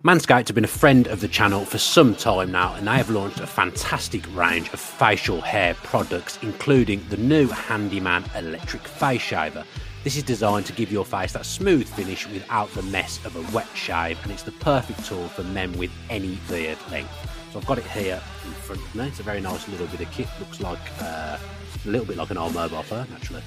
Manscaped 0.04 0.48
have 0.48 0.56
been 0.56 0.64
a 0.64 0.68
friend 0.68 1.08
of 1.08 1.22
the 1.22 1.28
channel 1.28 1.66
for 1.66 1.80
some 1.80 2.14
time 2.14 2.52
now, 2.52 2.76
and 2.76 2.88
they 2.88 2.98
have 2.98 3.10
launched 3.10 3.40
a 3.40 3.48
fantastic 3.48 4.24
range 4.36 4.72
of 4.74 4.80
facial 4.80 5.42
hair 5.42 5.74
products, 5.74 6.38
including 6.44 7.04
the 7.10 7.18
new 7.18 7.48
Handyman 7.48 8.24
electric 8.36 8.88
face 8.88 9.22
shaver. 9.22 9.64
This 10.04 10.18
is 10.18 10.24
designed 10.24 10.68
to 10.68 10.74
give 10.74 10.92
your 10.92 11.06
face 11.06 11.34
that 11.34 11.46
smooth 11.48 11.88
finish 11.88 12.28
without 12.28 12.72
the 12.74 12.84
mess 12.84 13.24
of 13.26 13.36
a 13.36 13.56
wet 13.56 13.68
shave, 13.74 14.20
and 14.22 14.32
it's 14.32 14.44
the 14.44 14.52
perfect 14.54 15.04
tool 15.06 15.28
for 15.30 15.44
men 15.44 15.72
with 15.80 15.92
any 16.12 16.38
beard 16.48 16.78
length. 16.92 17.12
So 17.52 17.60
I've 17.60 17.66
got 17.66 17.80
it 17.80 17.86
here 17.86 18.22
It's 18.96 19.20
a 19.20 19.24
very 19.24 19.42
nice 19.42 19.68
little 19.68 19.88
bit 19.88 20.02
of 20.02 20.12
kit. 20.12 20.28
Looks 20.40 20.62
like 20.62 20.80
uh, 21.02 21.38
a 21.86 21.90
little 21.90 22.06
bit 22.06 22.18
like 22.18 22.30
an 22.32 22.38
old 22.38 22.54
mobile 22.54 22.84
phone, 22.84 23.08
actually, 23.16 23.44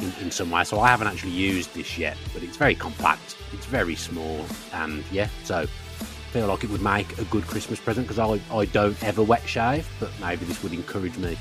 in, 0.00 0.12
in 0.22 0.30
some 0.30 0.50
way. 0.50 0.64
So 0.64 0.80
I 0.80 0.88
haven't 0.88 1.08
actually 1.08 1.32
used 1.32 1.74
this 1.74 1.98
yet, 1.98 2.16
but 2.32 2.42
it's 2.42 2.56
very 2.56 2.74
compact. 2.74 3.36
It's 3.52 3.66
very 3.66 3.94
small, 3.94 4.44
and 4.72 5.04
yeah, 5.12 5.28
so 5.44 5.66
feel 6.32 6.46
like 6.46 6.64
it 6.64 6.70
would 6.70 6.80
make 6.80 7.18
a 7.18 7.24
good 7.24 7.46
Christmas 7.46 7.78
present 7.78 8.08
because 8.08 8.18
I, 8.18 8.40
I 8.56 8.64
don't 8.64 9.00
ever 9.04 9.22
wet 9.22 9.46
shave, 9.46 9.86
but 10.00 10.10
maybe 10.18 10.46
this 10.46 10.62
would 10.62 10.72
encourage 10.72 11.18
me 11.18 11.36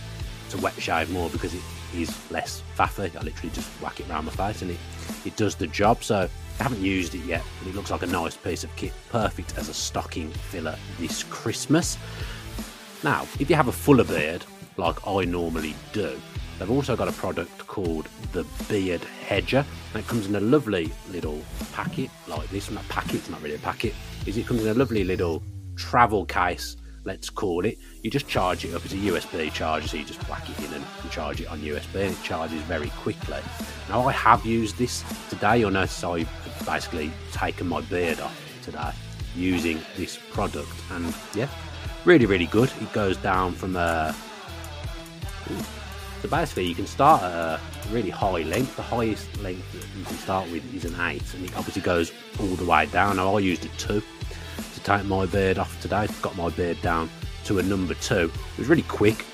to 0.49 0.57
wet 0.57 0.73
shave 0.73 1.09
more 1.11 1.29
because 1.29 1.53
it 1.53 1.61
is 1.95 2.13
less 2.29 2.61
faffy. 2.77 3.15
I 3.15 3.21
literally 3.21 3.51
just 3.53 3.69
whack 3.81 4.01
it 4.01 4.09
around 4.09 4.25
my 4.25 4.31
face 4.31 4.61
and 4.61 4.71
it, 4.71 4.77
it 5.23 5.37
does 5.37 5.55
the 5.55 5.67
job. 5.67 6.03
So 6.03 6.27
I 6.59 6.63
haven't 6.63 6.81
used 6.81 7.15
it 7.15 7.23
yet, 7.23 7.41
but 7.59 7.69
it 7.69 7.75
looks 7.75 7.89
like 7.89 8.03
a 8.03 8.07
nice 8.07 8.35
piece 8.35 8.65
of 8.65 8.75
kit, 8.75 8.91
perfect 9.09 9.57
as 9.57 9.69
a 9.69 9.73
stocking 9.73 10.29
filler 10.29 10.77
this 10.99 11.23
Christmas. 11.23 11.97
Now, 13.03 13.23
if 13.39 13.49
you 13.49 13.55
have 13.55 13.67
a 13.67 13.71
fuller 13.71 14.03
beard, 14.03 14.45
like 14.77 15.07
I 15.07 15.25
normally 15.25 15.75
do, 15.91 16.19
they've 16.59 16.69
also 16.69 16.95
got 16.95 17.07
a 17.07 17.11
product 17.11 17.67
called 17.67 18.07
the 18.31 18.43
Beard 18.69 19.03
Hedger. 19.27 19.65
And 19.93 20.03
it 20.03 20.07
comes 20.07 20.27
in 20.27 20.35
a 20.35 20.39
lovely 20.39 20.91
little 21.09 21.41
packet 21.73 22.09
like 22.27 22.49
this. 22.49 22.69
Not 22.69 22.87
packet, 22.89 23.15
it's 23.15 23.29
not 23.29 23.41
really 23.41 23.55
a 23.55 23.59
packet. 23.59 23.95
Is 24.25 24.37
it 24.37 24.45
comes 24.45 24.61
in 24.63 24.67
a 24.67 24.73
lovely 24.73 25.03
little 25.03 25.41
travel 25.75 26.25
case 26.25 26.77
let's 27.03 27.29
call 27.29 27.65
it. 27.65 27.77
You 28.03 28.11
just 28.11 28.27
charge 28.27 28.65
it 28.65 28.73
up. 28.73 28.83
It's 28.85 28.93
a 28.93 28.97
USB 28.97 29.51
charger, 29.51 29.87
so 29.87 29.97
you 29.97 30.05
just 30.05 30.21
whack 30.29 30.47
it 30.49 30.59
in 30.59 30.73
and, 30.73 30.85
charge 31.09 31.41
it 31.41 31.47
on 31.47 31.59
USB, 31.59 31.95
and 31.95 32.13
it 32.13 32.23
charges 32.23 32.61
very 32.63 32.89
quickly. 32.89 33.39
Now, 33.89 34.07
I 34.07 34.11
have 34.13 34.45
used 34.45 34.77
this 34.77 35.03
today. 35.29 35.59
You'll 35.59 35.71
notice 35.71 36.03
I've 36.03 36.29
basically 36.65 37.11
taken 37.31 37.67
my 37.67 37.81
beard 37.81 38.19
off 38.19 38.39
today 38.63 38.91
using 39.35 39.81
this 39.97 40.17
product, 40.31 40.71
and 40.91 41.13
yeah, 41.35 41.49
really, 42.05 42.25
really 42.25 42.47
good. 42.47 42.71
It 42.81 42.91
goes 42.93 43.17
down 43.17 43.53
from 43.53 43.75
a. 43.75 44.15
So 46.21 46.29
basically, 46.29 46.65
you 46.65 46.75
can 46.75 46.85
start 46.85 47.23
at 47.23 47.31
a 47.31 47.59
really 47.89 48.11
high 48.11 48.43
length. 48.43 48.75
The 48.75 48.83
highest 48.83 49.35
length 49.41 49.71
that 49.73 49.97
you 49.97 50.05
can 50.05 50.17
start 50.17 50.49
with 50.51 50.73
is 50.73 50.85
an 50.85 50.99
8, 50.99 51.21
and 51.33 51.45
it 51.45 51.57
obviously 51.57 51.81
goes 51.81 52.11
all 52.39 52.47
the 52.47 52.65
way 52.65 52.85
down. 52.85 53.15
Now, 53.15 53.35
I 53.35 53.39
used 53.39 53.65
a 53.65 53.69
2, 53.69 54.03
to 54.83 54.97
take 54.97 55.05
my 55.05 55.25
beard 55.25 55.57
off 55.57 55.79
today. 55.81 56.07
Got 56.21 56.35
my 56.37 56.49
beard 56.49 56.81
down 56.81 57.09
to 57.45 57.59
a 57.59 57.63
number 57.63 57.93
two. 57.95 58.31
It 58.53 58.57
was 58.57 58.67
really 58.67 58.83
quick. 58.83 59.25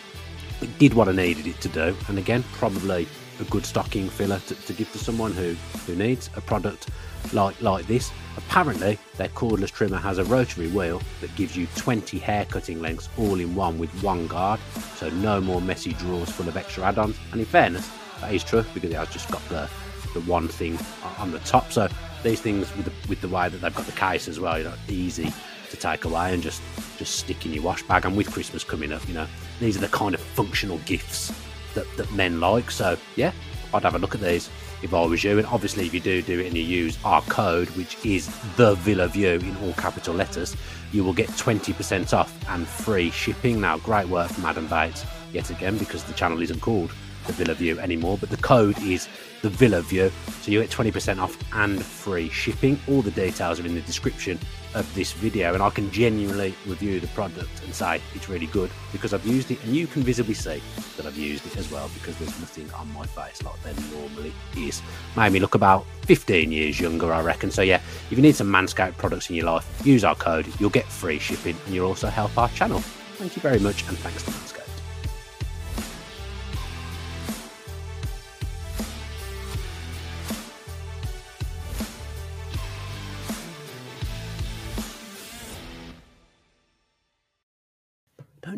It 0.62 0.78
did 0.80 0.94
what 0.94 1.08
I 1.08 1.12
needed 1.12 1.48
it 1.48 1.60
to 1.62 1.70
do. 1.70 1.96
And 2.08 2.18
again, 2.18 2.44
probably 2.54 3.08
a 3.40 3.44
good 3.46 3.66
stocking 3.66 4.10
filler 4.10 4.40
to, 4.48 4.56
to 4.56 4.74
give 4.74 4.92
to 4.94 4.98
someone 4.98 5.32
who, 5.32 5.54
who 5.86 5.96
needs 5.96 6.30
a 6.36 6.42
product 6.42 6.90
like 7.34 7.62
like 7.62 7.86
this. 7.88 8.12
Apparently, 8.38 8.98
their 9.18 9.30
cordless 9.30 9.72
trimmer 9.72 9.98
has 9.98 10.20
a 10.20 10.24
rotary 10.26 10.68
wheel 10.68 11.02
that 11.22 11.36
gives 11.36 11.58
you 11.58 11.68
20 11.76 12.20
hair 12.20 12.46
cutting 12.46 12.80
lengths 12.80 13.10
all 13.18 13.40
in 13.40 13.56
one 13.56 13.80
with 13.80 13.90
one 14.04 14.28
guard, 14.28 14.60
so 14.96 15.10
no 15.10 15.42
more 15.42 15.60
messy 15.60 15.94
drawers 15.94 16.30
full 16.30 16.48
of 16.48 16.56
extra 16.56 16.84
add-ons. 16.84 17.18
And 17.32 17.42
in 17.42 17.48
fairness, 17.48 17.90
that 18.22 18.34
is 18.34 18.44
true 18.44 18.64
because 18.74 18.92
it 18.92 18.96
has 18.96 19.10
just 19.10 19.30
got 19.32 19.48
the 19.50 19.70
the 20.14 20.22
one 20.22 20.48
thing 20.48 20.78
on 21.20 21.32
the 21.32 21.40
top. 21.40 21.72
So 21.72 21.88
these 22.24 22.42
things 22.42 22.74
with 22.76 22.86
the, 22.86 23.10
with 23.10 23.22
the 23.22 23.28
way 23.28 23.50
that 23.50 23.58
they've 23.58 23.76
got 23.76 23.86
the 23.86 23.92
case 23.92 24.28
as 24.28 24.40
well, 24.40 24.58
you 24.58 24.64
know, 24.64 24.74
easy 24.88 25.32
to 25.70 25.78
take 25.78 26.06
away 26.06 26.34
and 26.34 26.42
just 26.42 26.62
just 26.98 27.18
stick 27.18 27.46
in 27.46 27.54
your 27.54 27.64
wash 27.64 27.84
bag. 27.84 28.06
And 28.06 28.16
with 28.16 28.32
Christmas 28.32 28.64
coming 28.64 28.92
up, 28.92 29.08
you 29.08 29.14
know, 29.14 29.28
these 29.60 29.78
are 29.78 29.82
the 29.82 29.90
kind 29.90 30.16
of 30.16 30.22
functional 30.22 30.78
gifts 30.80 31.32
that, 31.74 31.86
that 31.98 32.12
men 32.14 32.40
like. 32.40 32.72
So 32.72 32.98
yeah, 33.16 33.32
I'd 33.74 33.84
have 33.84 33.96
a 33.96 34.00
look 34.00 34.16
at 34.16 34.22
these 34.22 34.50
if 34.82 34.94
I 34.94 35.06
was 35.06 35.24
you. 35.24 35.38
And 35.38 35.48
obviously, 35.48 35.86
if 35.86 35.94
you 35.94 36.00
do 36.00 36.22
do 36.22 36.40
it 36.40 36.48
and 36.48 36.58
you 36.58 36.64
use 36.64 36.98
our 37.04 37.22
code, 37.24 37.70
which 37.72 38.04
is 38.06 38.28
the 38.56 38.76
Villa 38.76 39.08
View 39.08 39.40
in 39.40 39.58
all 39.58 39.74
capital 39.74 40.14
letters, 40.14 40.56
you 40.92 41.04
will 41.04 41.14
get 41.14 41.30
20% 41.30 42.14
off 42.14 42.34
and 42.50 42.68
free 42.68 43.10
shipping. 43.12 43.62
Now, 43.62 43.78
great 43.78 44.08
work 44.08 44.30
from 44.32 44.46
Adam 44.46 44.68
Bates 44.68 45.06
yet 45.34 45.50
again 45.50 45.78
because 45.78 46.04
the 46.04 46.14
channel 46.14 46.42
isn't 46.42 46.62
called 46.62 46.92
the 47.26 47.34
Villa 47.34 47.54
View 47.54 47.78
anymore, 47.80 48.18
but 48.18 48.30
the 48.30 48.38
code 48.38 48.80
is 48.82 49.08
the 49.42 49.50
Villa 49.50 49.82
View. 49.82 50.12
So 50.42 50.52
you 50.52 50.62
get 50.62 50.70
20% 50.70 51.20
off 51.20 51.38
and 51.54 51.84
free 51.84 52.30
shipping. 52.30 52.80
All 52.88 53.02
the 53.02 53.12
details 53.12 53.60
are 53.60 53.66
in 53.66 53.76
the 53.76 53.82
description 53.82 54.40
of 54.78 54.94
this 54.96 55.12
video, 55.14 55.54
and 55.54 55.64
I 55.64 55.70
can 55.70 55.92
genuinely 55.92 56.54
review 56.66 57.00
the 57.00 57.08
product 57.08 57.64
and 57.64 57.74
say 57.74 58.02
it's 58.16 58.30
really 58.30 58.48
good 58.48 58.70
because 58.92 59.14
I've 59.14 59.26
used 59.26 59.52
it, 59.52 59.64
and 59.64 59.76
you 59.76 59.88
can 59.88 60.04
visibly 60.04 60.34
see 60.34 60.62
that 60.96 61.06
I've 61.06 61.18
used 61.18 61.46
it 61.46 61.58
as 61.58 61.72
well 61.72 61.90
because 61.94 62.18
there's 62.18 62.40
nothing 62.40 62.72
on 62.74 62.92
my 62.94 63.06
face 63.06 63.42
like 63.44 63.62
there 63.64 63.74
normally 63.92 64.34
is. 64.58 64.82
Made 65.16 65.34
me 65.34 65.40
look 65.40 65.56
about 65.56 65.86
15 66.04 66.52
years 66.52 66.80
younger, 66.80 67.14
I 67.14 67.22
reckon. 67.22 67.52
So, 67.52 67.62
yeah, 67.62 67.82
if 68.10 68.12
you 68.12 68.22
need 68.22 68.36
some 68.36 68.48
Manscaped 68.48 68.98
products 68.98 69.30
in 69.30 69.36
your 69.36 69.46
life, 69.46 69.66
use 69.86 70.04
our 70.04 70.16
code, 70.16 70.48
you'll 70.60 70.70
get 70.70 70.86
free 70.86 71.20
shipping, 71.20 71.58
and 71.66 71.74
you'll 71.74 71.88
also 71.88 72.08
help 72.08 72.38
our 72.38 72.50
channel. 72.50 72.80
Thank 73.18 73.36
you 73.36 73.42
very 73.42 73.60
much, 73.60 73.88
and 73.88 73.98
thanks 73.98 74.24
to 74.24 74.32
Manscaped. 74.32 74.67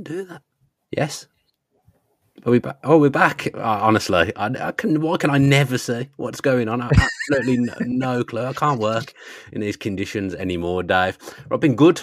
Do 0.10 0.26
that. 0.26 0.41
Yes. 0.91 1.28
Are 2.45 2.52
we 2.52 2.60
back? 2.60 2.80
Oh, 2.84 2.98
we're 2.98 3.10
back. 3.10 3.48
Uh, 3.54 3.60
honestly, 3.60 4.34
I, 4.36 4.45
I, 4.67 4.72
can. 4.72 5.02
Why 5.02 5.17
can 5.17 5.30
I 5.30 5.38
never 5.38 5.78
see 5.78 6.10
what's 6.15 6.41
going 6.41 6.69
on? 6.69 6.82
I 6.82 6.89
absolutely 6.89 7.58
no, 7.58 7.74
no, 8.15 8.24
clue. 8.24 8.45
I 8.45 8.54
can't 8.54 8.80
work 8.80 9.13
in 9.52 9.62
these 9.62 9.76
conditions 9.76 10.34
anymore, 10.34 10.84
Dave. 10.84 11.17
I've 11.52 11.60
been 11.60 11.76
good 11.76 12.02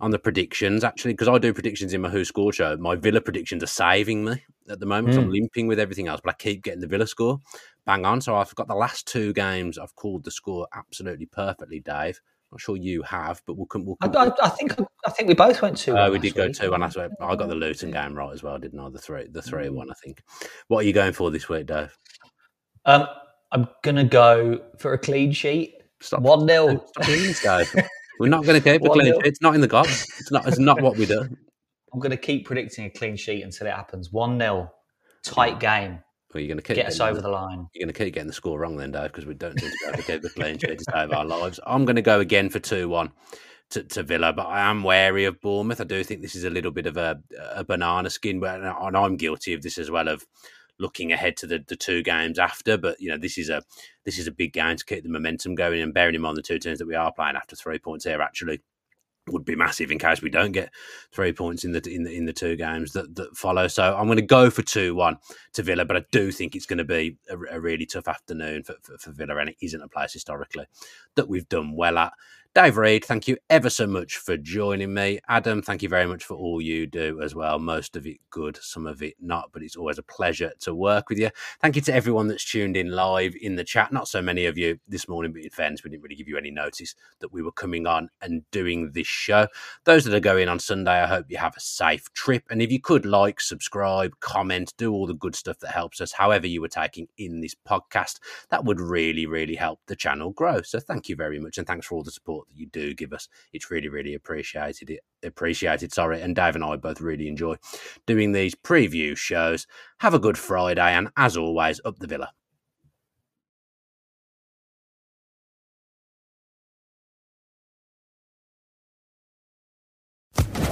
on 0.00 0.10
the 0.10 0.18
predictions 0.18 0.84
actually 0.84 1.12
because 1.12 1.28
I 1.28 1.38
do 1.38 1.52
predictions 1.52 1.94
in 1.94 2.02
my 2.02 2.10
Who 2.10 2.24
Score 2.24 2.52
show. 2.52 2.76
My 2.76 2.96
Villa 2.96 3.20
predictions 3.20 3.62
are 3.62 3.66
saving 3.66 4.24
me 4.24 4.44
at 4.68 4.78
the 4.78 4.86
moment. 4.86 5.14
Mm. 5.14 5.22
I'm 5.22 5.30
limping 5.30 5.66
with 5.66 5.80
everything 5.80 6.06
else, 6.06 6.20
but 6.22 6.34
I 6.34 6.36
keep 6.36 6.62
getting 6.62 6.80
the 6.80 6.86
Villa 6.86 7.06
score 7.06 7.40
bang 7.86 8.04
on. 8.04 8.20
So 8.20 8.36
I've 8.36 8.54
got 8.54 8.68
the 8.68 8.74
last 8.74 9.06
two 9.06 9.32
games. 9.32 9.78
I've 9.78 9.94
called 9.96 10.24
the 10.24 10.30
score 10.30 10.66
absolutely 10.74 11.26
perfectly, 11.26 11.80
Dave. 11.80 12.20
Not 12.52 12.60
sure 12.60 12.76
you 12.76 13.02
have, 13.02 13.42
but 13.46 13.56
we'll 13.56 13.66
come. 13.66 13.86
We'll 13.86 13.96
come 13.96 14.14
I, 14.14 14.30
I, 14.42 14.50
think 14.50 14.76
I 15.06 15.10
think 15.10 15.28
we 15.28 15.34
both 15.34 15.62
went 15.62 15.78
to. 15.78 15.96
Uh, 15.96 16.10
we 16.10 16.18
did 16.18 16.34
go 16.34 16.52
to 16.52 16.70
one. 16.70 16.82
I 16.82 16.88
got 16.88 17.48
the 17.48 17.54
Luton 17.54 17.90
game 17.90 18.14
right 18.14 18.32
as 18.32 18.42
well, 18.42 18.58
didn't 18.58 18.78
I? 18.78 18.90
The 18.90 18.98
three, 18.98 19.26
the 19.30 19.40
three 19.40 19.68
mm. 19.68 19.74
one. 19.74 19.90
I 19.90 19.94
think. 20.04 20.22
What 20.68 20.84
are 20.84 20.86
you 20.86 20.92
going 20.92 21.14
for 21.14 21.30
this 21.30 21.48
week, 21.48 21.66
Dave? 21.66 21.96
Um, 22.84 23.06
I'm 23.50 23.68
gonna 23.82 24.04
go 24.04 24.60
for 24.78 24.92
a 24.92 24.98
clean 24.98 25.32
sheet. 25.32 25.74
Stop. 26.02 26.20
One 26.22 26.46
0 26.48 26.84
Please, 27.02 27.40
Dave. 27.42 27.72
We're 28.18 28.28
not 28.28 28.44
going 28.44 28.60
to 28.60 28.64
go 28.64 28.78
for 28.78 28.92
clean 28.92 29.14
sheet. 29.14 29.24
It's 29.26 29.40
not 29.40 29.54
in 29.54 29.60
the 29.60 29.68
gods. 29.68 30.06
It's 30.18 30.30
not. 30.32 30.46
It's 30.46 30.58
not 30.58 30.82
what 30.82 30.96
we 30.96 31.06
do. 31.06 31.20
I'm 31.92 32.00
going 32.00 32.10
to 32.10 32.16
keep 32.16 32.46
predicting 32.46 32.86
a 32.86 32.90
clean 32.90 33.16
sheet 33.16 33.42
until 33.42 33.68
it 33.68 33.72
happens. 33.72 34.10
One 34.12 34.38
0 34.38 34.70
tight 35.24 35.60
game. 35.60 36.00
Well, 36.32 36.40
you're 36.40 36.48
going 36.48 36.58
to 36.58 36.62
keep 36.62 36.76
get 36.76 36.86
us 36.86 37.00
over 37.00 37.20
the, 37.20 37.28
line. 37.28 37.68
You're 37.74 37.84
going 37.84 37.92
to 37.92 38.04
keep 38.04 38.14
getting 38.14 38.26
the 38.26 38.32
score 38.32 38.58
wrong 38.58 38.76
then, 38.76 38.92
Dave, 38.92 39.12
because 39.12 39.26
we 39.26 39.34
don't 39.34 39.58
seem 39.58 39.70
to 39.70 39.76
be 39.80 39.88
able 39.88 39.98
to 39.98 40.06
get 40.06 40.22
the 40.22 40.30
clean 40.30 40.58
to 40.58 40.76
save 40.90 41.12
our 41.12 41.24
lives. 41.24 41.60
I'm 41.66 41.84
going 41.84 41.96
to 41.96 42.02
go 42.02 42.20
again 42.20 42.48
for 42.48 42.58
two 42.58 42.88
one. 42.88 43.12
To, 43.70 43.82
to, 43.82 44.02
Villa, 44.02 44.34
but 44.34 44.48
I 44.48 44.68
am 44.68 44.82
wary 44.82 45.24
of 45.24 45.40
Bournemouth. 45.40 45.80
I 45.80 45.84
do 45.84 46.04
think 46.04 46.20
this 46.20 46.34
is 46.34 46.44
a 46.44 46.50
little 46.50 46.72
bit 46.72 46.84
of 46.84 46.98
a, 46.98 47.18
a 47.54 47.64
banana 47.64 48.10
skin, 48.10 48.38
but 48.38 48.60
and 48.60 48.96
I'm 48.96 49.16
guilty 49.16 49.54
of 49.54 49.62
this 49.62 49.78
as 49.78 49.90
well 49.90 50.08
of 50.08 50.26
looking 50.78 51.10
ahead 51.10 51.38
to 51.38 51.46
the, 51.46 51.64
the 51.66 51.76
two 51.76 52.02
games 52.02 52.38
after. 52.38 52.76
But 52.76 53.00
you 53.00 53.08
know, 53.08 53.16
this 53.16 53.38
is 53.38 53.48
a 53.48 53.62
this 54.04 54.18
is 54.18 54.26
a 54.26 54.30
big 54.30 54.52
game 54.52 54.76
to 54.76 54.84
keep 54.84 55.04
the 55.04 55.08
momentum 55.08 55.54
going, 55.54 55.80
and 55.80 55.94
bearing 55.94 56.14
in 56.14 56.20
mind 56.20 56.36
the 56.36 56.42
two 56.42 56.58
teams 56.58 56.80
that 56.80 56.86
we 56.86 56.94
are 56.94 57.14
playing 57.14 57.36
after 57.36 57.56
three 57.56 57.78
points 57.78 58.04
here 58.04 58.20
actually 58.20 58.60
would 59.28 59.44
be 59.44 59.54
massive 59.54 59.90
in 59.90 59.98
case 59.98 60.20
we 60.20 60.30
don't 60.30 60.52
get 60.52 60.72
three 61.12 61.32
points 61.32 61.64
in 61.64 61.72
the 61.72 61.82
in 61.88 62.02
the 62.02 62.12
in 62.12 62.24
the 62.24 62.32
two 62.32 62.56
games 62.56 62.92
that, 62.92 63.14
that 63.14 63.36
follow. 63.36 63.68
So 63.68 63.96
I'm 63.96 64.06
going 64.06 64.16
to 64.16 64.22
go 64.22 64.50
for 64.50 64.62
two 64.62 64.94
one 64.94 65.18
to 65.52 65.62
Villa, 65.62 65.84
but 65.84 65.96
I 65.96 66.04
do 66.10 66.32
think 66.32 66.56
it's 66.56 66.66
going 66.66 66.78
to 66.78 66.84
be 66.84 67.16
a, 67.30 67.56
a 67.56 67.60
really 67.60 67.86
tough 67.86 68.08
afternoon 68.08 68.64
for, 68.64 68.74
for, 68.82 68.98
for 68.98 69.12
Villa, 69.12 69.36
and 69.36 69.50
it 69.50 69.56
isn't 69.62 69.82
a 69.82 69.88
place 69.88 70.12
historically 70.12 70.66
that 71.14 71.28
we've 71.28 71.48
done 71.48 71.76
well 71.76 71.98
at. 71.98 72.12
Dave 72.54 72.76
Reed, 72.76 73.02
thank 73.02 73.28
you 73.28 73.38
ever 73.48 73.70
so 73.70 73.86
much 73.86 74.18
for 74.18 74.36
joining 74.36 74.92
me. 74.92 75.18
Adam, 75.26 75.62
thank 75.62 75.82
you 75.82 75.88
very 75.88 76.04
much 76.04 76.22
for 76.22 76.34
all 76.34 76.60
you 76.60 76.86
do 76.86 77.18
as 77.22 77.34
well. 77.34 77.58
Most 77.58 77.96
of 77.96 78.06
it 78.06 78.18
good, 78.28 78.58
some 78.60 78.86
of 78.86 79.02
it 79.02 79.14
not, 79.18 79.48
but 79.54 79.62
it's 79.62 79.74
always 79.74 79.96
a 79.96 80.02
pleasure 80.02 80.52
to 80.60 80.74
work 80.74 81.08
with 81.08 81.18
you. 81.18 81.30
Thank 81.62 81.76
you 81.76 81.82
to 81.82 81.94
everyone 81.94 82.28
that's 82.28 82.44
tuned 82.44 82.76
in 82.76 82.90
live 82.90 83.34
in 83.40 83.56
the 83.56 83.64
chat. 83.64 83.90
Not 83.90 84.06
so 84.06 84.20
many 84.20 84.44
of 84.44 84.58
you 84.58 84.78
this 84.86 85.08
morning, 85.08 85.32
but 85.32 85.40
in 85.40 85.48
fairness, 85.48 85.82
we 85.82 85.88
didn't 85.88 86.02
really 86.02 86.14
give 86.14 86.28
you 86.28 86.36
any 86.36 86.50
notice 86.50 86.94
that 87.20 87.32
we 87.32 87.40
were 87.40 87.52
coming 87.52 87.86
on 87.86 88.10
and 88.20 88.42
doing 88.50 88.92
this 88.92 89.06
show. 89.06 89.48
Those 89.84 90.04
that 90.04 90.12
are 90.12 90.20
going 90.20 90.48
on 90.48 90.58
Sunday, 90.58 91.00
I 91.00 91.06
hope 91.06 91.30
you 91.30 91.38
have 91.38 91.56
a 91.56 91.60
safe 91.60 92.12
trip. 92.12 92.44
And 92.50 92.60
if 92.60 92.70
you 92.70 92.82
could 92.82 93.06
like, 93.06 93.40
subscribe, 93.40 94.12
comment, 94.20 94.74
do 94.76 94.92
all 94.92 95.06
the 95.06 95.14
good 95.14 95.36
stuff 95.36 95.58
that 95.60 95.70
helps 95.70 96.02
us, 96.02 96.12
however 96.12 96.46
you 96.46 96.60
were 96.60 96.68
taking 96.68 97.08
in 97.16 97.40
this 97.40 97.56
podcast, 97.66 98.18
that 98.50 98.66
would 98.66 98.78
really, 98.78 99.24
really 99.24 99.54
help 99.54 99.80
the 99.86 99.96
channel 99.96 100.32
grow. 100.32 100.60
So 100.60 100.80
thank 100.80 101.08
you 101.08 101.16
very 101.16 101.38
much. 101.38 101.56
And 101.56 101.66
thanks 101.66 101.86
for 101.86 101.94
all 101.94 102.02
the 102.02 102.10
support 102.10 102.41
support 102.42 102.48
that 102.48 102.60
you 102.60 102.66
do 102.66 102.94
give 102.94 103.12
us. 103.12 103.28
It's 103.52 103.70
really, 103.70 103.88
really 103.88 104.14
appreciated. 104.14 104.90
It 104.90 105.00
appreciated. 105.22 105.92
Sorry, 105.92 106.20
and 106.20 106.34
Dave 106.34 106.54
and 106.54 106.64
I 106.64 106.76
both 106.76 107.00
really 107.00 107.28
enjoy 107.28 107.56
doing 108.06 108.32
these 108.32 108.54
preview 108.54 109.16
shows. 109.16 109.66
Have 109.98 110.14
a 110.14 110.18
good 110.18 110.38
Friday, 110.38 110.80
and 110.80 111.08
as 111.16 111.36
always, 111.36 111.80
up 111.84 111.98
the 111.98 112.06
Villa. 112.06 112.32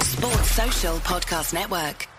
Sports 0.01 0.51
Social 0.51 0.95
Podcast 0.97 1.53
Network. 1.53 2.10